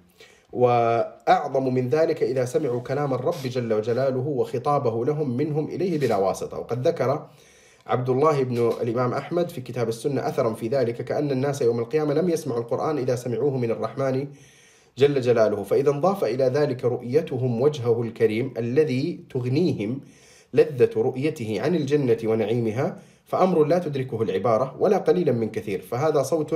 وأعظم 0.54 1.74
من 1.74 1.90
ذلك 1.90 2.24
إذا 2.24 2.46
سمعوا 2.46 2.82
كلام 2.82 3.14
الرب 3.14 3.42
جل 3.46 3.74
وجلاله 3.74 4.28
وخطابه 4.28 5.06
لهم 5.06 5.38
منهم 5.38 5.68
إليه 5.68 6.00
بلا 6.00 6.18
واسطة. 6.18 6.60
وقد 6.60 6.88
ذكر 6.88 7.28
عبد 7.88 8.10
الله 8.10 8.44
بن 8.44 8.58
الإمام 8.82 9.14
أحمد 9.14 9.50
في 9.50 9.62
كتاب 9.62 9.90
السنة 9.90 10.28
أثرا 10.28 10.54
في 10.54 10.68
ذلك 10.68 10.96
كأن 10.96 11.32
الناس 11.32 11.62
يوم 11.62 11.80
القيامة 11.80 12.14
لم 12.14 12.30
يسمعوا 12.30 12.60
القرآن 12.60 12.98
إذا 12.98 13.16
سمعوه 13.16 13.58
من 13.58 13.72
الرحمن 13.72 14.28
جل 15.00 15.22
جلاله. 15.22 15.64
فإذا 15.64 15.92
انضاف 15.96 16.24
إلى 16.24 16.44
ذلك 16.44 16.86
رؤيتهم 16.86 17.62
وجهه 17.62 18.02
الكريم 18.02 18.54
الذي 18.58 19.04
تغنيهم 19.30 19.92
لذة 20.54 20.94
رؤيته 20.98 21.62
عن 21.64 21.76
الجنة 21.76 22.18
ونعيمها 22.24 22.88
فأمر 23.26 23.64
لا 23.64 23.80
تدركه 23.80 24.22
العبارة 24.22 24.76
ولا 24.80 24.98
قليلا 24.98 25.32
من 25.32 25.50
كثير. 25.52 25.82
فهذا 25.82 26.22
صوت 26.24 26.52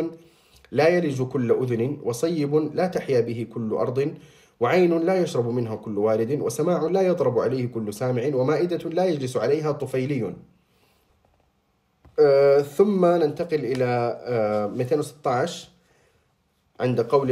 لا 0.72 0.88
يلج 0.88 1.22
كل 1.22 1.52
أذن 1.52 1.98
وصيب 2.04 2.56
لا 2.74 2.88
تحيا 2.88 3.22
به 3.22 3.48
كل 3.54 3.74
أرض 3.74 4.14
وعين 4.60 4.98
لا 4.98 5.16
يشرب 5.22 5.48
منها 5.48 5.76
كل 5.76 5.98
والد 5.98 6.42
وسماع 6.42 6.82
لا 6.84 7.02
يضرب 7.02 7.40
عليه 7.40 7.66
كل 7.66 7.94
سامع 7.94 8.24
ومائدة 8.34 8.90
لا 8.90 9.06
يجلس 9.06 9.38
عليها 9.38 9.72
طفيلي. 9.72 10.34
آه 12.20 12.62
ثم 12.62 13.06
ننتقل 13.06 13.66
إلى 13.66 13.90
آه 14.26 14.68
216 14.68 15.73
عند 16.84 17.02
قول 17.02 17.28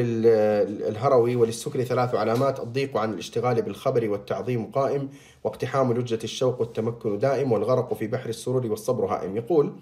الهروي 0.89 1.35
وللسكر 1.35 1.83
ثلاث 1.83 2.15
علامات 2.15 2.59
الضيق 2.59 2.97
عن 2.97 3.13
الاشتغال 3.13 3.61
بالخبر 3.61 4.09
والتعظيم 4.09 4.65
قائم 4.65 5.09
واقتحام 5.43 5.93
لجة 5.93 6.19
الشوق 6.23 6.59
والتمكن 6.61 7.19
دائم 7.19 7.51
والغرق 7.51 7.93
في 7.93 8.07
بحر 8.07 8.29
السرور 8.29 8.67
والصبر 8.67 9.05
هائم. 9.05 9.37
يقول 9.37 9.73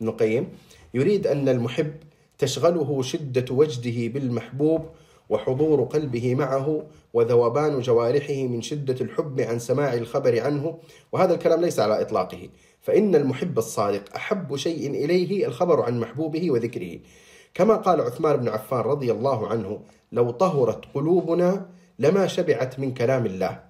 ابن 0.00 0.08
القيم 0.08 0.48
يريد 0.94 1.26
أن 1.26 1.48
المحب 1.48 1.92
تشغله 2.38 3.02
شدة 3.02 3.54
وجده 3.54 4.12
بالمحبوب 4.12 4.82
وحضور 5.28 5.82
قلبه 5.82 6.34
معه 6.34 6.82
وذوبان 7.14 7.80
جوارحه 7.80 8.34
من 8.34 8.62
شدة 8.62 8.96
الحب 9.00 9.40
عن 9.40 9.58
سماع 9.58 9.94
الخبر 9.94 10.40
عنه 10.40 10.78
وهذا 11.12 11.34
الكلام 11.34 11.60
ليس 11.60 11.80
على 11.80 12.00
إطلاقه. 12.00 12.48
فإن 12.80 13.14
المحب 13.14 13.58
الصادق 13.58 14.16
أحب 14.16 14.56
شيء 14.56 14.90
إليه 14.90 15.46
الخبر 15.46 15.82
عن 15.82 16.00
محبوبه 16.00 16.50
وذكره. 16.50 16.98
كما 17.54 17.76
قال 17.76 18.00
عثمان 18.00 18.36
بن 18.36 18.48
عفان 18.48 18.80
رضي 18.80 19.12
الله 19.12 19.48
عنه 19.48 19.80
لو 20.12 20.30
طهرت 20.30 20.84
قلوبنا 20.94 21.66
لما 21.98 22.26
شبعت 22.26 22.78
من 22.78 22.94
كلام 22.94 23.26
الله. 23.26 23.60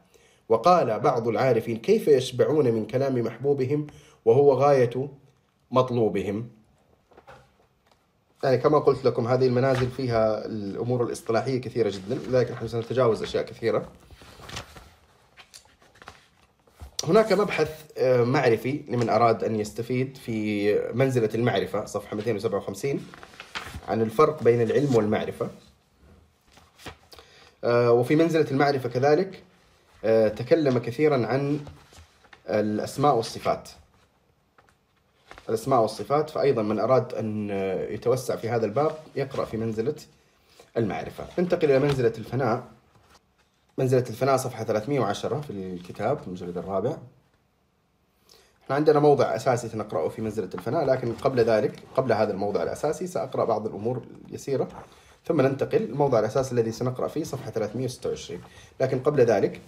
وقال 0.49 1.01
بعض 1.01 1.29
العارفين 1.29 1.77
كيف 1.77 2.09
يشبعون 2.09 2.65
من 2.71 2.87
كلام 2.87 3.15
محبوبهم 3.15 3.87
وهو 4.25 4.53
غاية 4.53 5.09
مطلوبهم؟ 5.71 6.49
يعني 8.45 8.59
كما 8.59 8.79
قلت 8.79 9.05
لكم 9.05 9.27
هذه 9.27 9.47
المنازل 9.47 9.91
فيها 9.91 10.47
الأمور 10.47 11.05
الإصطلاحية 11.05 11.61
كثيرة 11.61 11.91
جدا 11.91 12.15
لذلك 12.15 12.51
نحن 12.51 12.69
سنتجاوز 12.69 13.23
أشياء 13.23 13.45
كثيرة. 13.45 13.89
هناك 17.05 17.33
مبحث 17.33 17.81
آه، 17.99 18.25
معرفي 18.25 18.81
لمن 18.89 19.09
أراد 19.09 19.45
أن 19.45 19.61
يستفيد 19.61 20.17
في 20.17 20.75
منزلة 20.95 21.31
المعرفة 21.35 21.85
صفحة 21.85 22.17
257 22.17 23.01
عن 23.89 24.03
الفرق 24.03 24.43
بين 24.43 24.61
العلم 24.61 24.97
والمعرفة. 24.97 25.49
آه، 27.65 27.93
وفي 27.93 28.17
منزلة 28.17 28.51
المعرفة 28.51 28.89
كذلك 28.89 29.43
آه، 30.05 30.29
تكلم 30.29 30.79
كثيرا 30.79 31.27
عن 31.27 31.61
الأسماء 32.49 33.17
والصفات. 33.17 33.69
الأسماء 35.49 35.81
والصفات 35.81 36.31
فأيضا 36.31 36.63
من 36.63 36.79
أراد 36.79 37.15
أن 37.15 37.51
يتوسع 37.91 38.37
في 38.37 38.49
هذا 38.49 38.67
الباب 38.67 38.97
يقرأ 39.17 39.45
في 39.45 39.57
منزلة 39.57 39.95
المعرفة. 40.77 41.27
ننتقل 41.39 41.71
إلى 41.71 41.79
منزلة 41.79 42.13
الفناء. 42.19 42.65
منزلة 43.79 44.05
الفناء 44.11 44.37
صفحة 44.37 44.65
310 44.65 45.41
في 45.41 45.51
الكتاب 45.51 46.19
المجلد 46.27 46.59
الرابع. 46.59 46.97
إحنا 48.65 48.77
عندنا 48.77 49.01
موضع 49.01 49.37
أساسي 49.37 49.69
سنقرأه 49.69 50.09
في 50.09 50.23
منزلة 50.23 50.49
الفناء 50.55 50.85
لكن 50.85 51.13
قبل 51.13 51.41
ذلك 51.41 51.73
قبل 51.97 52.13
هذا 52.13 52.33
الموضع 52.33 52.63
الأساسي 52.63 53.07
سأقرأ 53.07 53.45
بعض 53.45 53.67
الأمور 53.67 54.03
اليسيرة. 54.29 54.69
ثم 55.25 55.41
ننتقل 55.41 55.83
الموضع 55.83 56.19
الأساسي 56.19 56.53
الذي 56.53 56.73
سنقرأ 56.73 57.09
فيه 57.09 57.25
صفحة 57.25 57.51
326 57.51 58.41
لكن 58.81 58.99
قبل 58.99 59.21
ذلك 59.21 59.61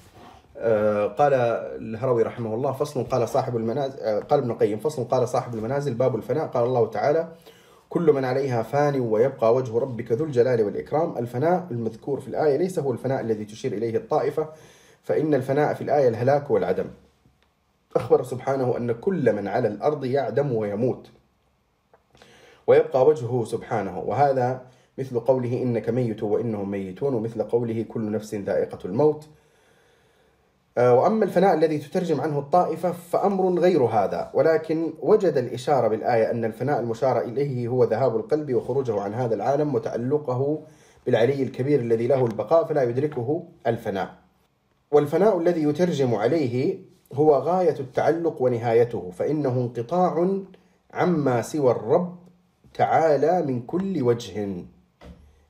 آه، 0.58 1.06
قال 1.06 1.32
الهروي 1.34 2.22
رحمه 2.22 2.54
الله 2.54 2.72
فصل 2.72 3.04
قال 3.04 3.28
صاحب 3.28 3.56
المنازل 3.56 4.00
آه، 4.00 4.20
قال 4.20 4.38
ابن 4.40 4.50
القيم 4.50 4.78
فصل 4.78 5.04
قال 5.04 5.28
صاحب 5.28 5.54
المنازل 5.54 5.94
باب 5.94 6.16
الفناء. 6.16 6.46
قال 6.46 6.64
الله 6.64 6.86
تعالى 6.90 7.28
كل 7.88 8.12
من 8.12 8.24
عليها 8.24 8.62
فان 8.62 9.00
ويبقى 9.00 9.54
وجه 9.54 9.78
ربك 9.78 10.12
ذو 10.12 10.24
الجلال 10.24 10.62
والإكرام. 10.62 11.18
الفناء 11.18 11.66
المذكور 11.70 12.20
في 12.20 12.28
الآية 12.28 12.56
ليس 12.56 12.78
هو 12.78 12.92
الفناء 12.92 13.20
الذي 13.20 13.44
تشير 13.44 13.72
إليه 13.72 13.96
الطائفة 13.96 14.48
فإن 15.02 15.34
الفناء 15.34 15.74
في 15.74 15.80
الآية 15.80 16.08
الهلاك 16.08 16.50
والعدم. 16.50 16.86
أخبر 17.96 18.22
سبحانه 18.22 18.76
أن 18.76 18.92
كل 18.92 19.32
من 19.32 19.48
على 19.48 19.68
الأرض 19.68 20.04
يعدم 20.04 20.52
ويموت. 20.52 21.10
ويبقى 22.66 23.06
وجهه 23.06 23.44
سبحانه. 23.44 23.98
وهذا 23.98 24.62
مثل 24.98 25.20
قوله 25.20 25.62
إنك 25.62 25.90
ميت 25.90 26.22
وإنهم 26.22 26.70
ميتون 26.70 27.14
ومثل 27.14 27.42
قوله 27.42 27.82
كل 27.88 28.10
نفس 28.10 28.34
ذائقة 28.34 28.78
الموت. 28.84 29.28
آه، 30.78 30.94
وأما 30.94 31.24
الفناء 31.24 31.54
الذي 31.54 31.78
تترجم 31.78 32.20
عنه 32.20 32.38
الطائفة 32.38 32.92
فأمر 32.92 33.58
غير 33.58 33.82
هذا. 33.82 34.30
ولكن 34.34 34.92
وجد 35.02 35.36
الإشارة 35.36 35.88
بالآية 35.88 36.30
أن 36.30 36.44
الفناء 36.44 36.80
المشار 36.80 37.20
إليه 37.20 37.68
هو 37.68 37.84
ذهاب 37.84 38.16
القلب 38.16 38.54
وخروجه 38.54 39.00
عن 39.00 39.14
هذا 39.14 39.34
العالم 39.34 39.74
وتعلقه 39.74 40.62
بالعلي 41.06 41.42
الكبير 41.42 41.80
الذي 41.80 42.06
له 42.06 42.26
البقاء 42.26 42.64
فلا 42.64 42.82
يدركه 42.82 43.44
الفناء. 43.66 44.14
والفناء 44.90 45.38
الذي 45.38 45.62
يترجم 45.62 46.14
عليه 46.14 46.78
هو 47.12 47.34
غاية 47.34 47.80
التعلق 47.80 48.42
ونهايته 48.42 49.10
فإنه 49.10 49.50
انقطاع 49.50 50.28
عما 50.94 51.42
سوى 51.42 51.70
الرب 51.70 52.16
تعالى 52.74 53.42
من 53.42 53.62
كل 53.62 54.02
وجه 54.02 54.64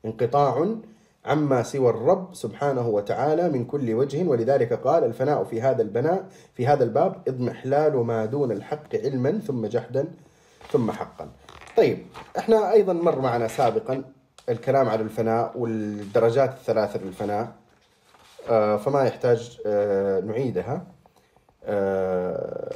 انقطاع 0.04 0.76
عما 1.24 1.62
سوى 1.62 1.90
الرب 1.90 2.34
سبحانه 2.34 2.88
وتعالى 2.88 3.48
من 3.48 3.64
كل 3.64 3.94
وجه 3.94 4.24
ولذلك 4.24 4.72
قال 4.72 5.04
الفناء 5.04 5.44
في 5.44 5.62
هذا 5.62 5.82
البناء 5.82 6.28
في 6.54 6.66
هذا 6.66 6.84
الباب 6.84 7.22
اضمحلال 7.28 7.96
ما 7.96 8.24
دون 8.24 8.52
الحق 8.52 8.94
علما 8.94 9.38
ثم 9.38 9.66
جحدا 9.66 10.08
ثم 10.72 10.90
حقا. 10.90 11.28
طيب 11.76 12.06
إحنا 12.38 12.72
أيضا 12.72 12.92
مر 12.92 13.20
معنا 13.20 13.48
سابقا 13.48 14.04
الكلام 14.48 14.88
على 14.88 15.02
الفناء 15.02 15.52
والدرجات 15.58 16.50
الثلاثة 16.52 17.00
للفناء 17.04 17.52
آه، 18.50 18.76
فما 18.76 19.04
يحتاج 19.04 19.58
آه، 19.66 20.20
نعيدها. 20.20 20.86
آه، 21.66 22.72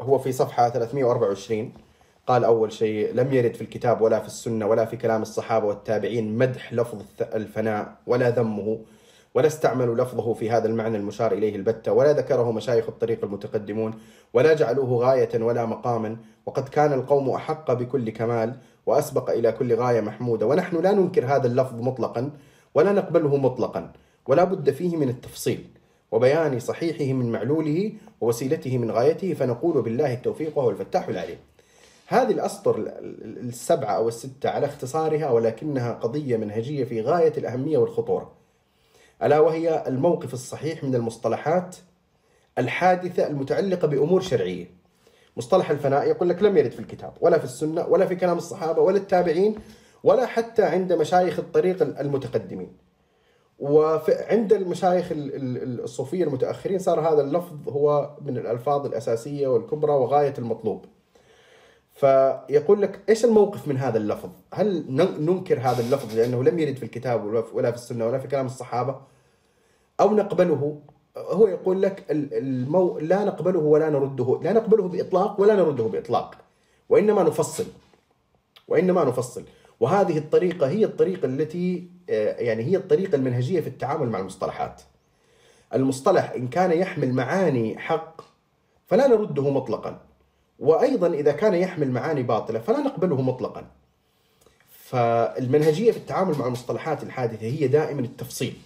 هو 0.00 0.18
في 0.18 0.32
صفحة 0.32 0.70
324 0.70 1.72
قال 2.26 2.44
أول 2.44 2.72
شيء 2.72 3.14
لم 3.14 3.32
يرد 3.32 3.54
في 3.54 3.62
الكتاب 3.62 4.00
ولا 4.00 4.20
في 4.20 4.26
السنة 4.26 4.66
ولا 4.66 4.84
في 4.84 4.96
كلام 4.96 5.22
الصحابة 5.22 5.66
والتابعين 5.66 6.38
مدح 6.38 6.72
لفظ 6.72 7.02
الفناء 7.34 7.96
ولا 8.06 8.30
ذمه 8.30 8.78
ولا 9.34 9.46
استعملوا 9.46 9.94
لفظه 9.94 10.34
في 10.34 10.50
هذا 10.50 10.68
المعنى 10.68 10.96
المشار 10.96 11.32
إليه 11.32 11.56
البتة 11.56 11.92
ولا 11.92 12.12
ذكره 12.12 12.52
مشايخ 12.52 12.88
الطريق 12.88 13.24
المتقدمون 13.24 13.94
ولا 14.32 14.54
جعلوه 14.54 15.06
غاية 15.06 15.42
ولا 15.42 15.66
مقاما 15.66 16.16
وقد 16.46 16.68
كان 16.68 16.92
القوم 16.92 17.30
أحق 17.30 17.72
بكل 17.72 18.10
كمال 18.10 18.54
وأسبق 18.86 19.30
إلى 19.30 19.52
كل 19.52 19.74
غاية 19.74 20.00
محمودة. 20.00 20.46
ونحن 20.46 20.76
لا 20.76 20.92
ننكر 20.92 21.26
هذا 21.26 21.46
اللفظ 21.46 21.80
مطلقا 21.80 22.30
ولا 22.74 22.92
نقبله 22.92 23.36
مطلقا 23.36 23.92
ولا 24.26 24.44
بد 24.44 24.70
فيه 24.70 24.96
من 24.96 25.08
التفصيل. 25.08 25.64
وبيان 26.12 26.60
صحيحه 26.60 27.12
من 27.12 27.32
معلوله 27.32 27.92
ووسيلته 28.20 28.78
من 28.78 28.90
غايته 28.90 29.34
فنقول 29.34 29.82
بالله 29.82 30.12
التوفيق 30.12 30.58
وهو 30.58 30.70
الفتاح 30.70 31.08
العليم. 31.08 31.38
هذه 32.06 32.30
الأسطر 32.30 32.92
السبعة 33.22 33.96
أو 33.96 34.08
الستة 34.08 34.50
على 34.50 34.66
اختصارها 34.66 35.30
ولكنها 35.30 35.92
قضية 35.92 36.36
منهجية 36.36 36.84
في 36.84 37.00
غاية 37.00 37.32
الأهمية 37.36 37.78
والخطورة. 37.78 38.32
ألا 39.22 39.38
وهي 39.38 39.84
الموقف 39.86 40.34
الصحيح 40.34 40.84
من 40.84 40.94
المصطلحات 40.94 41.76
الحادثة 42.58 43.26
المتعلقة 43.26 43.88
بأمور 43.88 44.20
شرعية. 44.20 44.66
مصطلح 45.36 45.70
الفناء 45.70 46.08
يقول 46.08 46.28
لك 46.28 46.42
لم 46.42 46.56
يرد 46.56 46.70
في 46.70 46.80
الكتاب 46.80 47.12
ولا 47.20 47.38
في 47.38 47.44
السنة 47.44 47.86
ولا 47.86 48.06
في 48.06 48.16
كلام 48.16 48.38
الصحابة 48.38 48.82
ولا 48.82 48.96
التابعين 48.96 49.54
ولا 50.04 50.26
حتى 50.26 50.62
عند 50.62 50.92
مشايخ 50.92 51.38
الطريق 51.38 51.82
المتقدمين. 51.82 52.72
وعند 53.62 54.52
المشايخ 54.52 55.08
الصوفية 55.12 56.24
المتأخرين 56.24 56.78
صار 56.78 57.00
هذا 57.00 57.20
اللفظ 57.20 57.68
هو 57.68 58.10
من 58.20 58.38
الألفاظ 58.38 58.86
الأساسية 58.86 59.46
والكبرى 59.46 59.92
وغاية 59.92 60.34
المطلوب 60.38 60.84
فيقول 61.92 62.82
لك 62.82 63.00
إيش 63.08 63.24
الموقف 63.24 63.68
من 63.68 63.76
هذا 63.76 63.98
اللفظ؟ 63.98 64.28
هل 64.54 64.84
ننكر 65.20 65.58
هذا 65.60 65.80
اللفظ 65.80 66.14
لأنه 66.16 66.42
لم 66.42 66.58
يرد 66.58 66.76
في 66.76 66.82
الكتاب 66.82 67.24
ولا 67.52 67.70
في 67.70 67.76
السنة 67.76 68.06
ولا 68.06 68.18
في 68.18 68.28
كلام 68.28 68.46
الصحابة؟ 68.46 68.96
أو 70.00 70.14
نقبله؟ 70.14 70.80
هو 71.16 71.46
يقول 71.46 71.82
لك 71.82 72.04
المو... 72.10 72.98
لا 72.98 73.24
نقبله 73.24 73.58
ولا 73.60 73.90
نرده، 73.90 74.40
لا 74.42 74.52
نقبله 74.52 74.88
بإطلاق 74.88 75.40
ولا 75.40 75.54
نرده 75.54 75.84
بإطلاق. 75.84 76.34
وإنما 76.88 77.22
نفصل. 77.22 77.64
وإنما 78.68 79.04
نفصل، 79.04 79.42
وهذه 79.82 80.18
الطريقة 80.18 80.68
هي 80.68 80.84
الطريقة 80.84 81.26
التي 81.26 81.88
آه، 82.10 82.40
يعني 82.40 82.62
هي 82.62 82.76
الطريقة 82.76 83.16
المنهجية 83.16 83.60
في 83.60 83.66
التعامل 83.66 84.08
مع 84.10 84.18
المصطلحات. 84.18 84.82
المصطلح 85.74 86.30
إن 86.30 86.48
كان 86.48 86.72
يحمل 86.72 87.12
معاني 87.12 87.78
حق 87.78 88.20
فلا 88.86 89.06
نرده 89.06 89.50
مطلقا. 89.50 90.00
وأيضا 90.58 91.06
إذا 91.06 91.32
كان 91.32 91.54
يحمل 91.54 91.90
معاني 91.90 92.22
باطلة 92.22 92.58
فلا 92.58 92.78
نقبله 92.78 93.22
مطلقا. 93.22 93.66
فالمنهجية 94.70 95.92
في 95.92 95.98
التعامل 95.98 96.38
مع 96.38 96.46
المصطلحات 96.46 97.02
الحادثة 97.02 97.46
هي 97.46 97.68
دائما 97.68 98.00
التفصيل. 98.00 98.56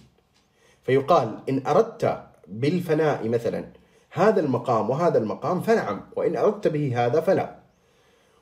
فيقال 0.83 1.39
إن 1.49 1.67
أردت 1.67 2.23
بالفناء 2.47 3.29
مثلا 3.29 3.65
هذا 4.09 4.39
المقام 4.39 4.89
وهذا 4.89 5.17
المقام 5.17 5.61
فنعم 5.61 6.01
وإن 6.15 6.35
أردت 6.35 6.67
به 6.67 7.05
هذا 7.05 7.21
فلا. 7.21 7.66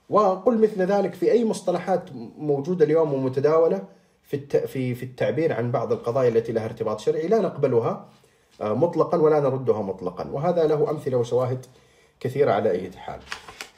وقل 0.10 0.58
مثل 0.58 0.82
ذلك 0.82 1.14
في 1.14 1.32
أي 1.32 1.46
مصطلحات 1.46 2.10
موجودة 2.38 2.86
اليوم 2.86 3.14
ومتداولة 3.14 3.84
في 4.24 4.68
في 4.68 4.96
في 4.96 5.04
التعبير 5.04 5.54
عن 5.54 5.72
بعض 5.72 5.92
القضايا 5.92 6.30
التي 6.30 6.52
لها 6.52 6.66
ارتباط 6.66 7.00
شرعي. 7.00 7.28
لا 7.28 7.40
نقبلها 7.40 8.10
آه، 8.62 8.74
مطلقا 8.74 9.18
ولا 9.18 9.40
نردها 9.40 9.82
مطلقا. 9.82 10.30
وهذا 10.32 10.68
له 10.68 10.90
أمثلة 10.90 11.18
وشواهد 11.18 11.66
كثيرة 12.20 12.52
على 12.52 12.72
أي 12.72 12.92
حال. 12.92 13.20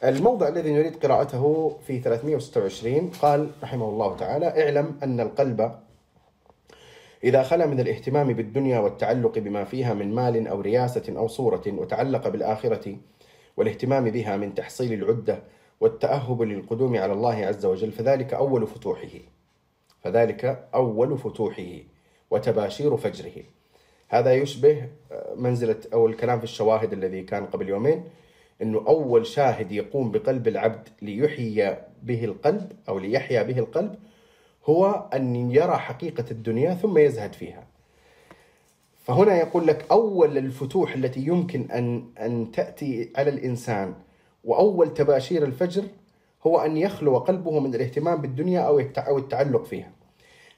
الموضع 0.04 0.48
الذي 0.48 0.74
نريد 0.74 1.06
قراءته 1.06 1.76
في 1.88 2.00
326 2.00 3.12
قال 3.22 3.50
رحمه 3.64 3.90
الله 3.90 4.16
تعالى 4.16 4.64
اعلم 4.64 5.00
أن 5.04 5.20
القلب 5.20 5.72
إذا 7.24 7.44
خلا 7.44 7.66
من 7.66 7.80
الاهتمام 7.80 8.34
بالدنيا 8.34 8.80
والتعلق 8.80 9.40
بما 9.40 9.64
فيها 9.64 9.94
من 9.94 10.16
مال 10.16 10.48
أو 10.48 10.62
رياسة 10.62 11.04
أو 11.18 11.28
صورة 11.28 11.64
وتعلق 11.68 12.28
بالآخرة 12.28 12.98
والاهتمام 13.58 14.10
بها 14.10 14.38
من 14.38 14.56
تحصيل 14.56 14.94
العدة 14.94 15.40
والتأهب 15.80 16.42
للقدوم 16.42 16.98
على 16.98 17.14
الله 17.14 17.36
عز 17.36 17.66
وجل 17.66 17.92
فذلك 17.92 18.34
أول 18.34 18.68
فتوحه. 18.68 19.20
فذلك 20.02 20.68
أول 20.76 21.18
فتوحه 21.18 21.80
وتباشير 22.32 22.98
فجره. 22.98 23.44
هذا 24.10 24.34
يشبه 24.34 24.90
منزلة 25.36 25.80
أو 25.94 26.08
الكلام 26.08 26.38
في 26.38 26.44
الشواهد 26.44 26.94
الذي 26.94 27.24
كان 27.24 27.46
قبل 27.46 27.70
يومين 27.70 28.04
أنه 28.62 28.84
أول 28.88 29.26
شاهد 29.26 29.72
يقوم 29.72 30.12
بقلب 30.12 30.48
العبد 30.48 30.88
ليحيي 31.02 31.78
به 32.04 32.26
القلب 32.26 32.72
أو 32.90 33.00
ليحيا 33.00 33.44
به 33.44 33.60
القلب 33.60 33.96
هو 34.66 35.10
أن 35.14 35.52
يرى 35.52 35.78
حقيقة 35.78 36.26
الدنيا 36.32 36.74
ثم 36.74 36.98
يزهد 36.98 37.34
فيها. 37.34 37.68
فهنا 39.04 39.38
يقول 39.38 39.68
لك 39.68 39.86
أول 39.92 40.38
الفتوح 40.38 40.94
التي 40.94 41.20
يمكن 41.20 41.72
أن 41.72 42.06
أن 42.20 42.52
تأتي 42.52 43.12
على 43.16 43.30
الإنسان 43.30 43.94
وأول 44.48 44.94
تباشير 44.94 45.44
الفجر 45.44 45.84
هو 46.48 46.60
أن 46.60 46.78
يخلو 46.78 47.18
قلبه 47.18 47.60
من 47.60 47.76
الاهتمام 47.76 48.22
بالدنيا 48.22 48.60
أو 48.98 49.18
التعلق 49.18 49.66
فيها. 49.66 49.92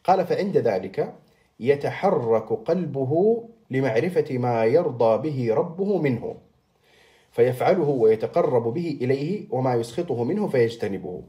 قال 0.03 0.25
فعند 0.25 0.57
ذلك 0.57 1.13
يتحرك 1.59 2.53
قلبه 2.53 3.43
لمعرفة 3.71 4.37
ما 4.37 4.65
يرضى 4.65 5.29
به 5.29 5.53
ربه 5.53 5.97
منه 5.97 6.35
فيفعله 7.31 7.89
ويتقرب 7.89 8.73
به 8.73 8.97
إليه 9.01 9.47
وما 9.51 9.75
يسخطه 9.75 10.23
منه 10.23 10.47
فيجتنبه 10.47 11.23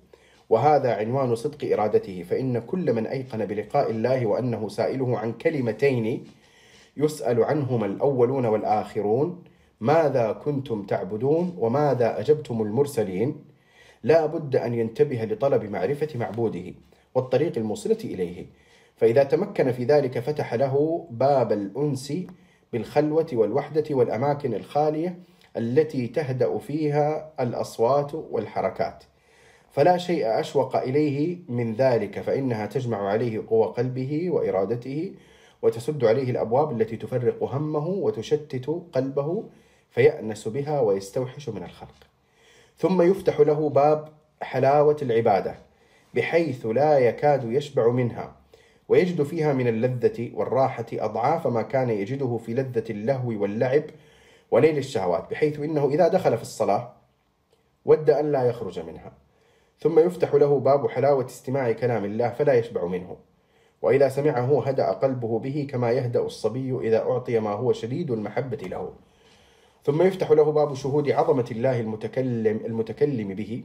وهذا 0.51 0.95
عنوان 0.95 1.35
صدق 1.35 1.73
إرادته 1.73 2.23
فإن 2.23 2.59
كل 2.59 2.93
من 2.93 3.07
أيقن 3.07 3.47
بلقاء 3.47 3.91
الله 3.91 4.27
وأنه 4.27 4.69
سائله 4.69 5.19
عن 5.19 5.33
كلمتين 5.33 6.25
يسأل 6.97 7.45
عنهما 7.45 7.87
الأولون 7.87 8.47
والآخرون 8.47 9.45
ماذا 9.81 10.33
كنتم 10.33 10.83
تعبدون 10.83 11.57
وماذا 11.59 12.21
أجبتم 12.21 12.63
المرسلين؟ 12.63 13.45
لا 14.03 14.27
بد 14.27 14.57
أن 14.57 14.75
ينتبه 14.75 15.25
لطلب 15.25 15.65
معرفة 15.65 16.09
معبوده 16.15 16.75
والطريق 17.15 17.59
الموصلة 17.59 17.99
إليه. 18.05 18.47
فإذا 18.97 19.25
تمكن 19.25 19.73
في 19.73 19.85
ذلك 19.85 20.19
فتح 20.19 20.55
له 20.55 21.07
باب 21.11 21.53
الأنس 21.53 22.13
بالخلوة 22.73 23.27
والوحدة 23.33 23.85
والأماكن 23.91 24.55
الخالية 24.55 25.19
التي 25.57 26.07
تهدأ 26.07 26.59
فيها 26.59 27.33
الأصوات 27.41 28.15
والحركات. 28.15 29.05
فلا 29.71 29.97
شيء 29.97 30.41
أشوق 30.41 30.77
إليه 30.77 31.39
من 31.49 31.75
ذلك 31.75 32.21
فإنها 32.21 32.67
تجمع 32.67 33.09
عليه 33.09 33.43
قوى 33.49 33.67
قلبه 33.67 34.31
وإرادته 34.31 35.15
وتسد 35.63 36.05
عليه 36.05 36.31
الأبواب 36.31 36.81
التي 36.81 36.97
تفرق 36.97 37.43
همه 37.45 37.89
وتشتت 37.89 38.83
قلبه 38.93 39.45
فيأنس 39.91 40.49
بها 40.49 40.81
ويستوحش 40.81 41.49
من 41.49 41.63
الخلق. 41.63 41.95
ثم 42.79 43.03
يفتح 43.03 43.41
له 43.41 43.69
باب 43.69 44.09
حلاوة 44.43 44.97
العبادة 45.03 45.55
بحيث 46.15 46.67
لا 46.67 46.99
يكاد 46.99 47.45
يشبع 47.45 47.89
منها 47.89 48.33
ويجد 48.89 49.23
فيها 49.23 49.53
من 49.53 49.69
اللذة 49.69 50.31
والراحة 50.35 50.87
أضعاف 50.93 51.47
ما 51.47 51.63
كان 51.63 51.91
يجده 51.91 52.37
في 52.37 52.55
لذة 52.55 52.85
اللهو 52.91 53.43
واللعب 53.43 53.83
ونيل 54.51 54.79
الشهوات 54.79 55.31
بحيث 55.31 55.61
إنه 55.61 55.89
إذا 55.89 56.09
دخل 56.09 56.37
في 56.37 56.43
الصلاة 56.43 56.93
ود 57.85 58.11
أن 58.11 58.33
لا 58.33 58.45
يخرج 58.45 58.81
منها. 58.81 59.13
ثم 59.81 59.99
يفتح 59.99 60.35
له 60.35 60.61
باب 60.61 60.89
حلاوة 60.89 61.27
استماع 61.27 61.73
كلام 61.73 62.05
الله 62.05 62.31
فلا 62.31 62.55
يشبع 62.55 62.85
منه. 62.85 63.17
وإذا 63.83 64.09
سمعه 64.09 64.63
هدأ 64.67 64.93
قلبه 64.93 65.39
به 65.39 65.67
كما 65.71 65.93
يهدأ 65.93 66.21
الصبي 66.21 66.89
إذا 66.89 66.99
أعطي 66.99 67.39
ما 67.39 67.51
هو 67.51 67.73
شديد 67.73 68.11
المحبة 68.11 68.57
له. 68.57 68.93
ثم 69.85 70.03
يفتح 70.03 70.31
له 70.31 70.53
باب 70.53 70.75
شهود 70.75 71.11
عظمة 71.11 71.47
الله 71.51 71.81
المتكلم 71.81 72.61
المتكلم 72.67 73.35
به 73.35 73.65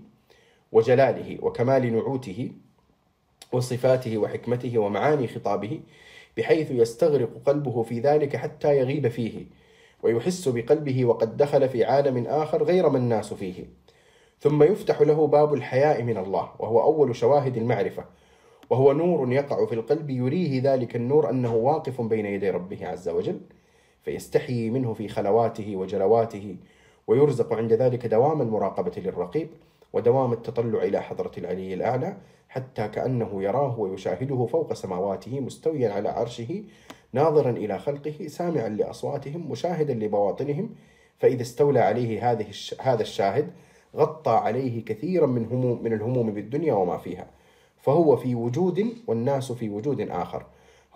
وجلاله 0.72 1.38
وكمال 1.42 1.94
نعوته 1.94 2.52
وصفاته 3.52 4.18
وحكمته 4.18 4.78
ومعاني 4.78 5.28
خطابه 5.28 5.80
بحيث 6.38 6.72
يستغرق 6.72 7.30
قلبه 7.46 7.84
في 7.84 8.00
ذلك 8.00 8.36
حتى 8.36 8.78
يغيب 8.78 9.08
فيه 9.08 9.46
ويحس 10.04 10.48
بقلبه 10.48 11.06
وقد 11.06 11.38
دخل 11.38 11.70
في 11.70 11.84
عالم 11.84 12.28
آخر 12.28 12.64
غير 12.64 12.90
ما 12.90 12.98
الناس 12.98 13.34
فيه. 13.34 13.66
ثم 14.40 14.64
يفتح 14.64 15.02
له 15.02 15.28
باب 15.28 15.54
الحياء 15.54 16.04
من 16.04 16.18
الله 16.18 16.50
وهو 16.60 16.82
أول 16.82 17.16
شواهد 17.16 17.58
المعرفة 17.58 18.06
وهو 18.70 18.94
نور 18.94 19.32
يقع 19.34 19.66
في 19.66 19.76
القلب 19.76 20.10
يريه 20.10 20.62
ذلك 20.64 20.96
النور 20.96 21.30
أنه 21.30 21.56
واقف 21.56 22.02
بين 22.02 22.26
يدي 22.26 22.50
ربه 22.50 22.88
عز 22.88 23.10
وجل. 23.10 23.40
فيستحيي 24.06 24.70
منه 24.70 24.94
في 24.94 25.08
خلواته 25.08 25.76
وجلواته 25.76 26.56
ويرزق 27.08 27.54
عند 27.54 27.74
ذلك 27.74 28.06
دوام 28.06 28.42
المراقبة 28.42 28.92
للرقيب 28.98 29.50
ودوام 29.94 30.34
التطلع 30.34 30.84
إلى 30.84 31.02
حضرة 31.02 31.32
العلي 31.38 31.74
الأعلى 31.74 32.18
حتى 32.50 32.88
كأنه 32.88 33.44
يراه 33.44 33.80
ويشاهده 33.80 34.46
فوق 34.46 34.74
سماواته 34.74 35.40
مستويا 35.40 35.92
على 35.94 36.10
عرشه 36.10 36.64
ناظرا 37.14 37.50
إلى 37.50 37.80
خلقه 37.80 38.28
سامعا 38.28 38.70
لأصواتهم 38.70 39.52
مشاهدا 39.52 39.94
لبواطنهم. 39.94 40.70
فإذا 41.20 41.42
استولى 41.42 41.80
عليه 41.80 42.32
هذه 42.32 42.46
هذا 42.80 43.02
الشاهد 43.02 43.52
غطى 43.96 44.32
عليه 44.32 44.86
كثيرا 44.86 45.26
من 45.26 45.46
هموم 45.46 45.84
من 45.84 45.94
الهموم 45.94 46.32
بالدنيا 46.32 46.74
وما 46.74 46.98
فيها. 46.98 47.28
فهو 47.82 48.16
في 48.16 48.36
وجود 48.36 48.88
والناس 49.08 49.52
في 49.52 49.70
وجود 49.70 50.02
آخر. 50.02 50.46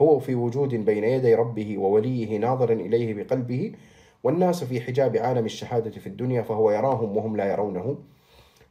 هو 0.01 0.19
في 0.19 0.35
وجود 0.35 0.75
بين 0.75 1.03
يدي 1.03 1.35
ربه 1.35 1.77
ووليه 1.77 2.37
ناظرا 2.37 2.73
إليه 2.73 3.13
بقلبه 3.13 3.71
والناس 4.23 4.63
في 4.63 4.81
حجاب 4.81 5.17
عالم 5.17 5.45
الشهادة 5.45 5.91
في 5.91 6.07
الدنيا 6.07 6.41
فهو 6.41 6.71
يراهم 6.71 7.17
وهم 7.17 7.37
لا 7.37 7.45
يرونه 7.51 7.97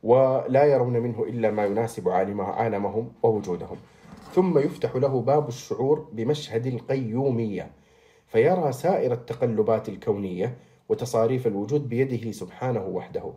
ولا 0.03 0.65
يرون 0.65 0.93
منه 0.93 1.25
إلا 1.25 1.51
ما 1.51 1.67
يناسب 1.67 2.09
عالمهم 2.09 3.13
ووجودهم. 3.23 3.77
ثم 4.35 4.59
يفتح 4.59 4.97
له 4.97 5.21
باب 5.21 5.49
الشعور 5.49 6.09
بمشهد 6.13 6.67
القيومية 6.67 7.71
فيرى 8.27 8.73
سائر 8.73 9.13
التقلبات 9.13 9.89
الكونية 9.89 10.57
وتصاريف 10.89 11.47
الوجود 11.47 11.89
بيده 11.89 12.33
سبحانه 12.33 12.87
وحده 12.87 13.33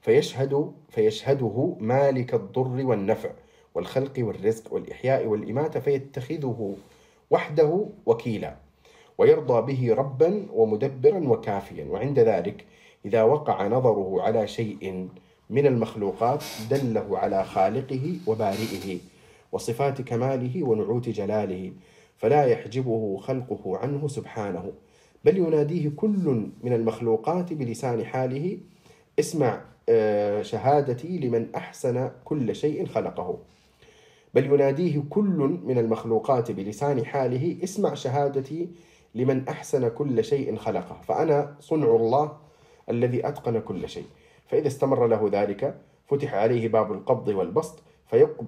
فيشهد 0.00 0.72
فيشهده 0.88 1.76
مالك 1.80 2.34
الضر 2.34 2.86
والنفع 2.86 3.30
والخلق 3.74 4.12
والرزق 4.18 4.72
والإحياء 4.72 5.26
والإماتة 5.26 5.80
فيتخذه 5.80 6.74
وحده 7.30 7.86
وكيلا 8.06 8.56
ويرضى 9.18 9.74
به 9.74 9.94
ربا 9.94 10.46
ومدبرا 10.52 11.28
وكافيا. 11.28 11.84
وعند 11.84 12.18
ذلك 12.18 12.64
إذا 13.04 13.22
وقع 13.22 13.66
نظره 13.66 14.22
على 14.22 14.46
شيء 14.46 15.08
من 15.50 15.66
المخلوقات 15.66 16.44
دله 16.70 17.18
على 17.18 17.44
خالقه 17.44 18.16
وبارئه 18.26 18.98
وصفات 19.52 20.02
كماله 20.02 20.64
ونعوت 20.64 21.08
جلاله 21.08 21.72
فلا 22.16 22.44
يحجبه 22.44 23.16
خلقه 23.16 23.78
عنه 23.78 24.08
سبحانه. 24.08 24.72
بل 25.24 25.38
يناديه 25.38 25.88
كل 25.96 26.50
من 26.62 26.72
المخلوقات 26.72 27.52
بلسان 27.52 28.04
حاله 28.04 28.58
اسمع 29.18 29.60
آه، 29.88 30.42
شهادتي 30.42 31.18
لمن 31.18 31.54
أحسن 31.54 32.10
كل 32.24 32.54
شيء 32.54 32.86
خلقه. 32.86 33.38
بل 34.34 34.52
يناديه 34.52 35.02
كل 35.10 35.58
من 35.64 35.78
المخلوقات 35.78 36.50
بلسان 36.50 37.04
حاله 37.04 37.56
اسمع 37.64 37.94
شهادتي 37.94 38.68
لمن 39.14 39.48
أحسن 39.48 39.88
كل 39.88 40.24
شيء 40.24 40.56
خلقه. 40.56 40.96
فأنا 41.08 41.56
صنع 41.60 41.96
الله 41.96 42.32
الذي 42.90 43.28
أتقن 43.28 43.60
كل 43.60 43.88
شيء. 43.88 44.06
فإذا 44.46 44.66
استمر 44.66 45.06
له 45.06 45.30
ذلك 45.32 45.80
فتح 46.06 46.34
عليه 46.34 46.68
باب 46.68 46.92
القبض 46.92 47.28
والبسط 47.28 47.82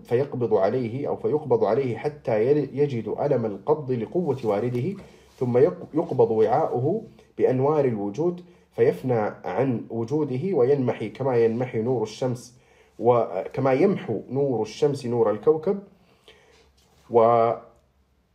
فيقبض 0.04 0.54
عليه 0.54 1.08
أو 1.08 1.16
فيقبض 1.16 1.64
عليه 1.64 1.96
حتى 1.96 2.44
يجد 2.52 3.14
ألم 3.20 3.46
القبض 3.46 3.92
لقوة 3.92 4.38
وارده 4.44 4.94
ثم 5.38 5.58
يقبض 5.94 6.30
وعاؤه 6.30 7.02
بأنوار 7.38 7.84
الوجود 7.84 8.40
فيفنى 8.76 9.20
عن 9.44 9.86
وجوده 9.90 10.40
وينمحي 10.52 11.08
كما 11.08 11.36
ينمحي 11.36 11.82
نور 11.82 12.02
الشمس 12.02 12.56
وكما 12.98 13.72
يمحو 13.72 14.20
نور 14.30 14.62
الشمس 14.62 15.06
نور 15.06 15.30
الكوكب 15.30 15.78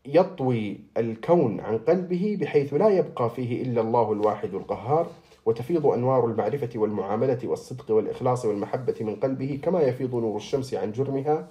ويطوي 0.05 0.79
الكون 0.97 1.59
عن 1.59 1.77
قلبه 1.77 2.37
بحيث 2.41 2.73
لا 2.73 2.89
يبقى 2.89 3.29
فيه 3.29 3.61
إلا 3.61 3.81
الله 3.81 4.11
الواحد 4.11 4.53
القهار 4.53 5.07
وتفيض 5.45 5.85
أنوار 5.87 6.25
المعرفة 6.25 6.69
والمعاملة 6.75 7.39
والصدق 7.43 7.91
والإخلاص 7.91 8.45
والمحبة 8.45 8.95
من 9.01 9.15
قلبه 9.15 9.59
كما 9.63 9.81
يفيض 9.81 10.15
نور 10.15 10.37
الشمس 10.37 10.73
عن 10.73 10.91
جرمها. 10.91 11.47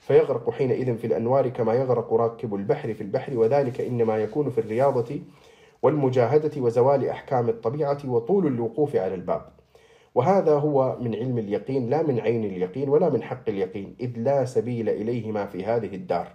فيغرق 0.00 0.50
حينئذ 0.50 0.96
في 0.96 1.06
الأنوار 1.06 1.48
كما 1.48 1.74
يغرق 1.74 2.12
راكب 2.12 2.54
البحر 2.54 2.94
في 2.94 3.00
البحر 3.00 3.38
وذلك 3.38 3.80
إنما 3.80 4.16
يكون 4.16 4.50
في 4.50 4.58
الرياضة 4.58 5.20
والمجاهدة 5.82 6.60
وزوال 6.62 7.08
أحكام 7.08 7.48
الطبيعة 7.48 7.98
وطول 8.04 8.46
الوقوف 8.46 8.96
على 8.96 9.14
الباب. 9.14 9.42
وهذا 10.16 10.52
هو 10.52 10.96
من 11.00 11.14
علم 11.14 11.38
اليقين 11.38 11.90
لا 11.90 12.02
من 12.02 12.20
عين 12.20 12.44
اليقين 12.44 12.88
ولا 12.88 13.10
من 13.10 13.22
حق 13.22 13.48
اليقين 13.48 13.96
إذ 14.00 14.10
لا 14.16 14.44
سبيل 14.44 14.88
إليهما 14.88 15.46
في 15.46 15.64
هذه 15.64 15.94
الدار. 15.94 16.28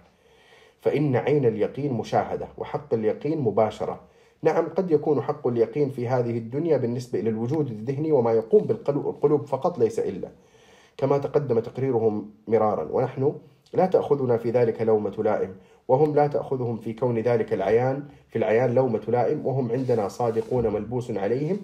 فإن 0.80 1.16
عين 1.16 1.44
اليقين 1.44 1.92
مشاهدة 1.92 2.48
وحق 2.58 2.94
اليقين 2.94 3.40
مباشرة. 3.40 4.00
نعم 4.42 4.68
قد 4.68 4.90
يكون 4.90 5.22
حق 5.22 5.46
اليقين 5.46 5.90
في 5.90 6.08
هذه 6.08 6.38
الدنيا 6.38 6.76
بالنسبة 6.76 7.20
إلى 7.20 7.30
الوجود 7.30 7.70
الذهني 7.70 8.12
وما 8.12 8.32
يقوم 8.32 8.62
بالقلوب 8.62 9.46
فقط 9.46 9.78
ليس 9.78 9.98
إلا. 9.98 10.28
كما 10.96 11.18
تقدم 11.18 11.60
تقريرهم 11.60 12.30
مرارا 12.48 12.88
ونحن 12.92 13.34
لا 13.74 13.86
تأخذنا 13.86 14.36
في 14.36 14.50
ذلك 14.50 14.82
لومة 14.82 15.22
لائم 15.22 15.54
وهم 15.88 16.14
لا 16.14 16.26
تأخذهم 16.26 16.76
في 16.76 16.92
كون 16.92 17.18
ذلك 17.18 17.52
العيان 17.52 18.02
في 18.28 18.38
العيان 18.38 18.74
لومة 18.74 19.02
لائم 19.08 19.46
وهم 19.46 19.72
عندنا 19.72 20.08
صادقون 20.08 20.72
ملبوس 20.72 21.10
عليهم 21.10 21.58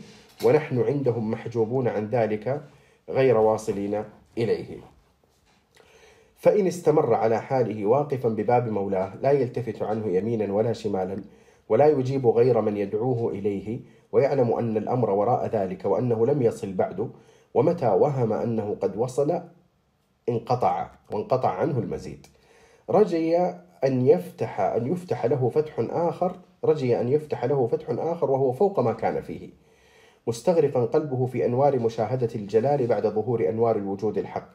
ونحن 0.44 0.80
عندهم 0.80 1.30
محجوبون 1.30 1.88
عن 1.88 2.08
ذلك 2.10 2.62
غير 3.08 3.36
واصلين 3.36 4.04
إليه. 4.38 4.76
فإن 6.36 6.66
استمر 6.66 7.14
على 7.14 7.42
حاله 7.42 7.86
واقفا 7.86 8.28
بباب 8.28 8.68
مولاه 8.68 9.16
لا 9.22 9.30
يلتفت 9.30 9.82
عنه 9.82 10.06
يمينا 10.06 10.52
ولا 10.52 10.72
شمالا 10.72 11.22
ولا 11.68 11.86
يجيب 11.86 12.26
غير 12.26 12.60
من 12.60 12.76
يدعوه 12.76 13.30
إليه 13.32 13.80
ويعلم 14.12 14.52
أن 14.52 14.76
الأمر 14.76 15.10
وراء 15.10 15.46
ذلك 15.46 15.84
وأنه 15.84 16.26
لم 16.26 16.42
يصل 16.42 16.72
بعد 16.72 17.10
ومتى 17.54 17.88
وهم 17.88 18.32
أنه 18.32 18.76
قد 18.80 18.96
وصل 18.96 19.40
انقطع 20.28 20.90
وانقطع 21.12 21.48
عنه 21.48 21.78
المزيد. 21.78 22.26
رجي 22.90 23.36
أن 23.84 24.06
يفتح 24.06 24.60
أن 24.60 24.92
يفتح 24.92 25.26
له 25.26 25.48
فتح 25.48 25.74
آخر 25.78 26.36
رجي 26.64 27.00
أن 27.00 27.08
يفتح 27.08 27.44
له 27.44 27.66
فتح 27.66 27.86
آخر 27.90 28.30
وهو 28.30 28.52
فوق 28.52 28.80
ما 28.80 28.92
كان 28.92 29.22
فيه. 29.22 29.50
مستغرقا 30.28 30.84
قلبه 30.84 31.26
في 31.26 31.46
أنوار 31.46 31.78
مشاهدة 31.78 32.28
الجلال 32.34 32.86
بعد 32.86 33.06
ظهور 33.06 33.48
أنوار 33.48 33.76
الوجود 33.76 34.18
الحق 34.18 34.48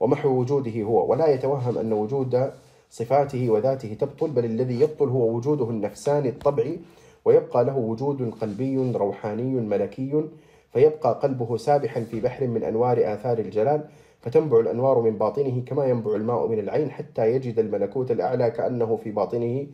ومحو 0.00 0.28
وجوده 0.28 0.82
هو 0.82 1.10
ولا 1.10 1.26
يتوهم 1.26 1.78
أن 1.78 1.92
وجود 1.92 2.50
صفاته 2.90 3.50
وذاته 3.50 3.94
تبطل 3.94 4.30
بل 4.30 4.44
الذي 4.44 4.80
يبطل 4.80 5.08
هو 5.08 5.36
وجوده 5.36 5.70
النفساني 5.70 6.28
الطبعي 6.28 6.78
ويبقى 7.24 7.64
له 7.64 7.76
وجود 7.76 8.30
قلبي 8.40 8.92
روحاني 8.92 9.60
ملكي 9.60 10.24
فيبقى 10.72 11.20
قلبه 11.22 11.56
سابحا 11.56 12.00
في 12.00 12.20
بحر 12.20 12.46
من 12.46 12.64
أنوار 12.64 13.14
آثار 13.14 13.38
الجلال 13.38 13.84
فتنبع 14.20 14.60
الأنوار 14.60 15.00
من 15.00 15.18
باطنه 15.18 15.62
كما 15.66 15.84
ينبع 15.86 16.14
الماء 16.14 16.46
من 16.48 16.58
العين 16.58 16.90
حتى 16.90 17.32
يجد 17.34 17.58
الملكوت 17.58 18.10
الأعلى 18.10 18.50
كأنه 18.50 18.96
في 18.96 19.10
باطنه 19.10 19.66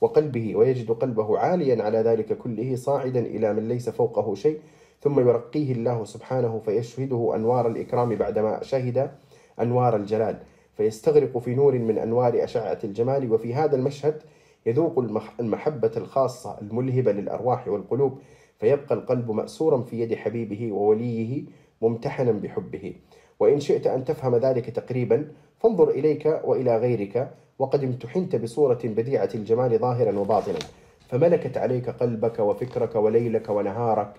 وقلبه 0.00 0.56
ويجد 0.56 0.90
قلبه 0.90 1.38
عاليا 1.38 1.82
على 1.82 1.98
ذلك 1.98 2.38
كله 2.38 2.76
صاعدا 2.76 3.20
إلى 3.20 3.54
من 3.54 3.68
ليس 3.68 3.88
فوقه 3.88 4.34
شيء. 4.34 4.58
ثم 5.06 5.20
يرقيه 5.20 5.72
الله 5.72 6.04
سبحانه 6.04 6.58
فيشهده 6.64 7.32
أنوار 7.34 7.66
الإكرام 7.68 8.14
بعدما 8.14 8.62
شهد 8.62 9.10
أنوار 9.60 9.96
الجلال 9.96 10.36
فيستغرق 10.76 11.38
في 11.38 11.54
نور 11.54 11.78
من 11.78 11.98
أنوار 11.98 12.44
أشعة 12.44 12.78
الجمال 12.84 13.32
وفي 13.32 13.54
هذا 13.54 13.76
المشهد 13.76 14.22
يذوق 14.66 14.98
المحبة 15.40 15.90
الخاصة 15.96 16.58
الملهبة 16.62 17.12
للأرواح 17.12 17.68
والقلوب 17.68 18.18
فيبقى 18.58 18.94
القلب 18.94 19.30
مأسورا 19.30 19.82
في 19.82 20.00
يد 20.00 20.14
حبيبه 20.14 20.72
ووليه 20.72 21.44
ممتحنا 21.82 22.32
بحبه. 22.32 22.94
وإن 23.40 23.60
شئت 23.60 23.86
أن 23.86 24.04
تفهم 24.04 24.36
ذلك 24.36 24.70
تقريبا 24.70 25.28
فانظر 25.58 25.90
إليك 25.90 26.40
وإلى 26.44 26.76
غيرك 26.78 27.30
وقد 27.58 27.84
امتحنت 27.84 28.36
بصورة 28.36 28.80
بديعة 28.84 29.30
الجمال 29.34 29.78
ظاهرا 29.78 30.18
وباطنا 30.18 30.58
فملكت 31.08 31.56
عليك 31.56 31.90
قلبك 31.90 32.38
وفكرك 32.38 32.96
وليلك 32.96 33.48
ونهارك 33.48 34.12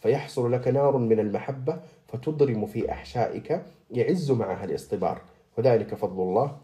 فيحصل 0.00 0.52
لك 0.52 0.68
نار 0.68 0.96
من 0.96 1.20
المحبة 1.20 1.80
فتضرم 2.06 2.66
في 2.66 2.92
أحشائك 2.92 3.62
يعز 3.90 4.30
معها 4.30 4.64
الاصطبار. 4.64 5.20
وذلك 5.58 5.94
فضل 5.94 6.22
الله 6.22 6.56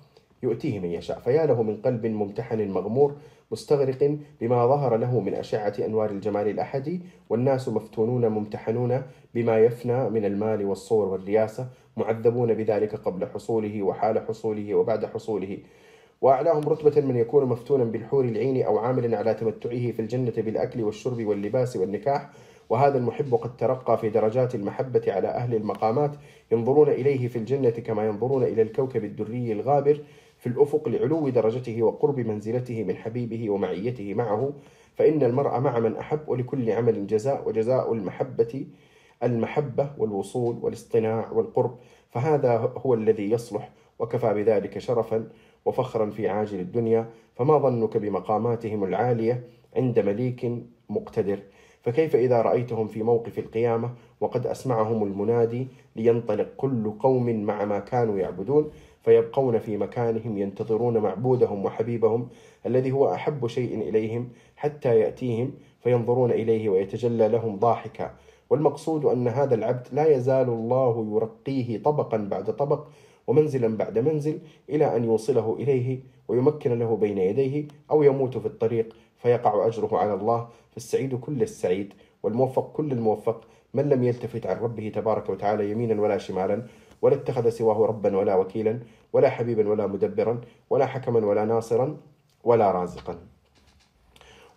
يؤتيه 0.42 0.78
من 0.78 0.90
يشاء. 0.90 1.18
فيا 1.18 1.46
له 1.46 1.62
من 1.62 1.76
قلب 1.76 2.06
ممتحن 2.06 2.68
مغمور 2.68 3.16
مستغرق 3.50 4.18
بما 4.40 4.66
ظهر 4.66 4.96
له 4.96 5.20
من 5.20 5.34
أشعة 5.34 5.74
أنوار 5.78 6.10
الجمال 6.10 6.48
الأحدي 6.48 7.00
والناس 7.30 7.68
مفتونون 7.68 8.28
ممتحنون 8.28 9.02
بما 9.34 9.58
يفنى 9.58 10.10
من 10.10 10.24
المال 10.24 10.64
والصور 10.64 11.08
والرياسة 11.08 11.68
معذبون 11.96 12.54
بذلك 12.54 12.94
قبل 12.94 13.26
حصوله 13.26 13.82
وحال 13.82 14.26
حصوله 14.26 14.74
وبعد 14.74 15.06
حصوله. 15.06 15.58
وأعلاهم 16.20 16.68
رتبة 16.68 17.00
من 17.00 17.16
يكون 17.16 17.44
مفتونا 17.44 17.84
بالحور 17.84 18.24
العين 18.24 18.62
أو 18.62 18.78
عاملا 18.78 19.18
على 19.18 19.34
تمتعه 19.34 19.90
في 19.90 20.00
الجنة 20.00 20.32
بالأكل 20.36 20.82
والشرب 20.82 21.26
واللباس 21.26 21.76
والنكاح 21.76 22.30
وهذا 22.68 22.98
المحب 22.98 23.34
قد 23.34 23.56
ترقى 23.56 23.98
في 23.98 24.10
درجات 24.10 24.54
المحبة 24.54 25.02
على 25.12 25.28
أهل 25.28 25.54
المقامات 25.54 26.10
ينظرون 26.52 26.88
إليه 26.88 27.28
في 27.28 27.36
الجنة 27.36 27.70
كما 27.70 28.06
ينظرون 28.06 28.42
إلى 28.42 28.62
الكوكب 28.62 29.04
الدري 29.04 29.52
الغابر 29.52 30.00
في 30.38 30.46
الأفق 30.46 30.88
لعلو 30.88 31.28
درجته 31.28 31.82
وقرب 31.82 32.20
منزلته 32.20 32.84
من 32.84 32.96
حبيبه 32.96 33.50
ومعيته 33.50 34.14
معه. 34.14 34.52
فإن 34.94 35.22
المرء 35.22 35.60
مع 35.60 35.78
من 35.78 35.96
أحب 35.96 36.20
ولكل 36.28 36.70
عمل 36.70 37.06
جزاء 37.06 37.48
وجزاء 37.48 37.92
المحبة 37.92 38.66
المحبة 39.22 39.90
والوصول 39.98 40.58
والاصطناع 40.62 41.30
والقرب. 41.32 41.78
فهذا 42.10 42.72
هو 42.76 42.94
الذي 42.94 43.30
يصلح 43.30 43.70
وكفى 43.98 44.34
بذلك 44.34 44.78
شرفا 44.78 45.28
وفخرا 45.64 46.10
في 46.10 46.28
عاجل 46.28 46.60
الدنيا. 46.60 47.10
فما 47.34 47.58
ظنك 47.58 47.96
بمقاماتهم 47.96 48.84
العالية 48.84 49.44
عند 49.76 49.98
مليك 49.98 50.52
مقتدر؟ 50.88 51.38
فكيف 51.84 52.16
إذا 52.16 52.42
رأيتهم 52.42 52.88
في 52.88 53.02
موقف 53.02 53.38
القيامة 53.38 53.90
وقد 54.20 54.46
أسمعهم 54.46 55.02
المنادي 55.02 55.66
لينطلق 55.96 56.48
كل 56.56 56.90
قوم 56.90 57.44
مع 57.44 57.64
ما 57.64 57.78
كانوا 57.78 58.18
يعبدون 58.18 58.70
فيبقون 59.02 59.58
في 59.58 59.76
مكانهم 59.76 60.38
ينتظرون 60.38 60.98
معبودهم 60.98 61.64
وحبيبهم 61.64 62.28
الذي 62.66 62.92
هو 62.92 63.14
أحب 63.14 63.46
شيء 63.46 63.88
إليهم 63.88 64.28
حتى 64.56 64.98
يأتيهم 64.98 65.52
فينظرون 65.82 66.30
إليه 66.30 66.68
ويتجلى 66.68 67.28
لهم 67.28 67.56
ضاحكا. 67.56 68.10
والمقصود 68.50 69.04
أن 69.04 69.28
هذا 69.28 69.54
العبد 69.54 69.86
لا 69.92 70.16
يزال 70.16 70.48
الله 70.48 71.06
يرقيه 71.14 71.82
طبقا 71.82 72.16
بعد 72.16 72.56
طبق 72.56 72.86
ومنزلا 73.26 73.76
بعد 73.76 73.98
منزل 73.98 74.38
إلى 74.70 74.96
أن 74.96 75.04
يوصله 75.04 75.56
إليه 75.60 76.00
ويمكن 76.28 76.78
له 76.78 76.96
بين 76.96 77.18
يديه 77.18 77.64
أو 77.90 78.02
يموت 78.02 78.38
في 78.38 78.46
الطريق 78.46 78.94
فيقع 79.24 79.66
أجره 79.66 79.98
على 79.98 80.14
الله 80.14 80.48
فالسعيد 80.72 81.14
كل 81.14 81.42
السعيد 81.42 81.94
والموفق 82.22 82.72
كل 82.72 82.92
الموفق. 82.92 83.40
من 83.74 83.88
لم 83.88 84.04
يلتفت 84.04 84.46
عن 84.46 84.56
ربه 84.56 84.92
تبارك 84.94 85.30
وتعالى 85.30 85.70
يمينا 85.70 86.02
ولا 86.02 86.18
شمالا 86.18 86.62
ولا 87.02 87.14
اتخذ 87.14 87.48
سواه 87.48 87.86
ربا 87.86 88.16
ولا 88.16 88.34
وكيلا 88.34 88.80
ولا 89.12 89.30
حبيبا 89.30 89.68
ولا 89.68 89.86
مدبرا 89.86 90.40
ولا 90.70 90.86
حكما 90.86 91.26
ولا 91.26 91.44
ناصرا 91.44 91.96
ولا 92.44 92.72
رازقا. 92.72 93.18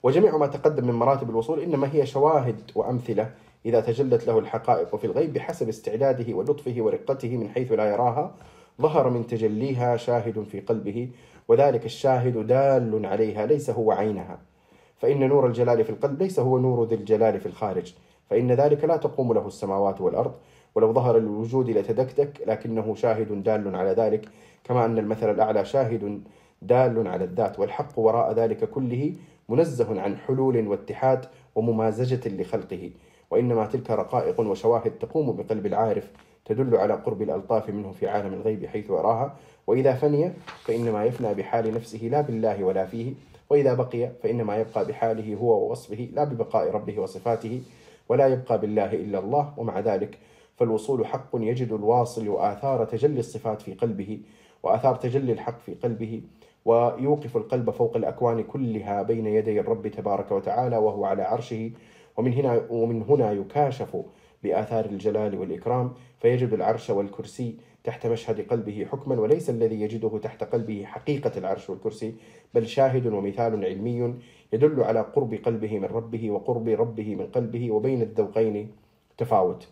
وجميع 0.04 0.38
ما 0.38 0.48
تقدم 0.48 0.88
من 0.88 0.94
مراتب 0.94 1.30
الوصول 1.30 1.60
إنما 1.60 1.94
هي 1.94 2.06
شواهد 2.06 2.72
وأمثلة 2.76 3.32
إذا 3.66 3.80
تجلت 3.80 4.28
له 4.28 4.40
الحقائق 4.40 4.96
في 4.96 5.08
الغيب 5.08 5.34
بحسب 5.34 5.70
استعداده 5.70 6.34
ولطفه 6.36 6.76
ورقته 6.78 7.38
من 7.38 7.50
حيث 7.50 7.72
لا 7.72 7.86
يراها. 7.86 8.36
ظهر 8.82 9.10
من 9.10 9.28
تجليها 9.28 9.98
شاهد 9.98 10.44
في 10.44 10.60
قلبه 10.60 11.10
وذلك 11.48 11.86
الشاهد 11.86 12.48
دال 12.48 13.06
عليها 13.06 13.46
ليس 13.46 13.70
هو 13.70 13.92
عينها. 13.92 14.40
فإن 14.98 15.28
نور 15.28 15.48
الجلال 15.48 15.84
في 15.84 15.90
القلب 15.90 16.22
ليس 16.22 16.40
هو 16.40 16.58
نور 16.58 16.88
ذي 16.88 16.96
الجلال 16.96 17.40
في 17.40 17.46
الخارج 17.46 17.94
فإن 18.30 18.52
ذلك 18.52 18.84
لا 18.84 18.98
تقوم 18.98 19.34
له 19.34 19.48
السماوات 19.48 20.02
والأرض 20.02 20.34
ولو 20.76 20.94
ظهر 20.94 21.18
الوجود 21.18 21.70
لتدكتك 21.70 22.42
لكنه 22.48 22.96
شاهد 22.96 23.44
دال 23.44 23.76
على 23.76 23.92
ذلك 23.92 24.30
كما 24.64 24.86
أن 24.86 24.98
المثل 24.98 25.32
الأعلى 25.32 25.66
شاهد 25.66 26.22
دال 26.62 27.08
على 27.08 27.24
الذات 27.24 27.60
والحق 27.60 28.00
وراء 28.00 28.34
ذلك 28.34 28.70
كله 28.70 29.14
منزه 29.50 30.02
عن 30.02 30.18
حلول 30.18 30.68
واتحاد 30.68 31.26
وممازجة 31.56 32.30
لخلقه. 32.30 32.92
وإنما 33.32 33.66
تلك 33.66 33.92
رقائق 33.92 34.40
وشواهد 34.40 34.92
تقوم 34.92 35.36
بقلب 35.36 35.66
العارف 35.66 36.12
تدل 36.46 36.76
على 36.76 36.94
قرب 36.94 37.22
الألطاف 37.22 37.70
منه 37.70 37.92
في 37.92 38.08
عالم 38.08 38.34
الغيب 38.34 38.66
حيث 38.66 38.90
يراها 38.90 39.36
وإذا 39.68 39.94
فني 39.94 40.34
فإنما 40.64 41.06
يفنى 41.06 41.34
بحال 41.34 41.74
نفسه 41.74 42.00
لا 42.00 42.22
بالله 42.22 42.64
ولا 42.64 42.86
فيه. 42.86 43.14
وإذا 43.50 43.74
بقي 43.74 44.12
فإنما 44.24 44.58
يبقى 44.58 44.86
بحاله 44.86 45.36
هو 45.36 45.66
ووصفه 45.68 46.10
لا 46.14 46.24
ببقاء 46.24 46.72
ربه 46.72 47.00
وصفاته 47.00 47.62
ولا 48.10 48.28
يبقى 48.28 48.62
بالله 48.62 48.94
إلا 48.94 49.20
الله 49.20 49.54
ومع 49.58 49.80
ذلك 49.80 50.18
فالوصول 50.56 51.06
حق 51.06 51.30
يجد 51.34 51.72
الواصل 51.72 52.36
آثار 52.38 52.86
تجلي 52.86 53.20
الصفات 53.20 53.62
في 53.62 53.74
قلبه 53.74 54.20
وآثار 54.64 54.96
تجلي 54.96 55.32
الحق 55.32 55.60
في 55.60 55.74
قلبه 55.74 56.22
ويوقف 56.66 57.38
القلب 57.38 57.70
فوق 57.70 57.98
الأكوان 57.98 58.44
كلها 58.44 59.02
بين 59.04 59.28
يدي 59.28 59.60
الرب 59.60 59.88
تبارك 59.88 60.32
وتعالى 60.32 60.78
وهو 60.78 61.06
على 61.06 61.24
عرشه 61.24 61.72
ومن 62.18 62.34
هنا 62.34 62.62
ومن 62.70 63.02
هنا 63.02 63.32
يكاشف 63.32 63.98
بآثار 64.44 64.86
الجلال 64.86 65.40
والإكرام 65.40 65.94
فيجد 66.20 66.54
العرش 66.54 66.90
والكرسي 66.90 67.56
تحت 67.88 68.08
مشهد 68.08 68.48
قلبه 68.48 68.88
حكما 68.92 69.20
وليس 69.20 69.50
الذي 69.50 69.82
يجده 69.82 70.18
تحت 70.18 70.44
قلبه 70.44 70.84
حقيقة 70.86 71.32
العرش 71.38 71.70
والكرسي 71.70 72.16
بل 72.54 72.68
شاهد 72.68 73.08
ومثال 73.08 73.66
علمي 73.66 74.14
يدل 74.54 74.84
على 74.84 75.02
قرب 75.02 75.34
قلبه 75.34 75.80
من 75.80 75.86
ربه 75.86 76.32
وقرب 76.32 76.68
ربه 76.68 77.16
من 77.16 77.28
قلبه 77.28 77.72
وبين 77.72 78.02
الذوقين 78.02 78.72
تفاوت. 79.18 79.68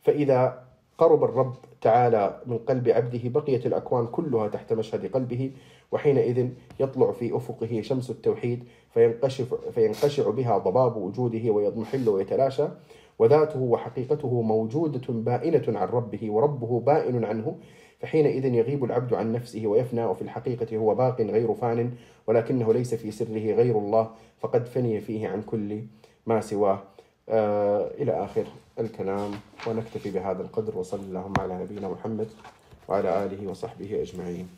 فإذا 0.00 0.64
قرب 0.98 1.24
الرب 1.24 1.54
تعالى 1.80 2.40
من 2.46 2.58
قلب 2.58 2.88
عبده 2.88 3.20
بقيت 3.24 3.66
الأكوان 3.66 4.06
كلها 4.06 4.48
تحت 4.48 4.72
مشهد 4.72 5.12
قلبه 5.12 5.52
وحينئذ 5.92 6.48
يطلع 6.80 7.12
في 7.12 7.36
أفقه 7.36 7.80
شمس 7.80 8.10
التوحيد 8.10 8.64
فينقشف 8.94 9.54
فينقشع 9.54 10.30
بها 10.30 10.58
ضباب 10.58 10.96
وجوده 10.96 11.50
ويضمحل 11.50 12.08
ويتلاشى. 12.08 12.64
وذاته 13.20 13.60
وحقيقته 13.60 14.42
موجودة 14.42 15.12
بائنة 15.12 15.78
عن 15.78 15.88
ربه 15.88 16.30
وربه 16.30 16.80
بائن 16.80 17.24
عنه 17.24 17.56
فحينئذ 18.00 18.44
يغيب 18.44 18.84
العبد 18.84 19.14
عن 19.14 19.32
نفسه 19.32 19.66
ويفنى 19.66 20.04
وفي 20.04 20.22
الحقيقة 20.22 20.76
هو 20.76 20.94
باق 20.94 21.20
غير 21.20 21.54
فان 21.54 21.92
ولكنه 22.26 22.72
ليس 22.72 22.94
في 22.94 23.10
سره 23.10 23.52
غير 23.54 23.78
الله 23.78 24.10
فقد 24.40 24.66
فني 24.66 25.00
فيه 25.00 25.28
عن 25.28 25.42
كل 25.42 25.82
ما 26.26 26.40
سواه. 26.40 26.82
آه 27.28 27.90
إلى 27.98 28.24
آخر 28.24 28.44
الكلام 28.78 29.30
ونكتفي 29.66 30.10
بهذا 30.10 30.42
القدر 30.42 30.78
وصلى 30.78 31.02
اللهم 31.02 31.34
على 31.38 31.62
نبينا 31.62 31.88
محمد 31.88 32.28
وعلى 32.88 33.24
آله 33.24 33.50
وصحبه 33.50 34.02
أجمعين. 34.02 34.48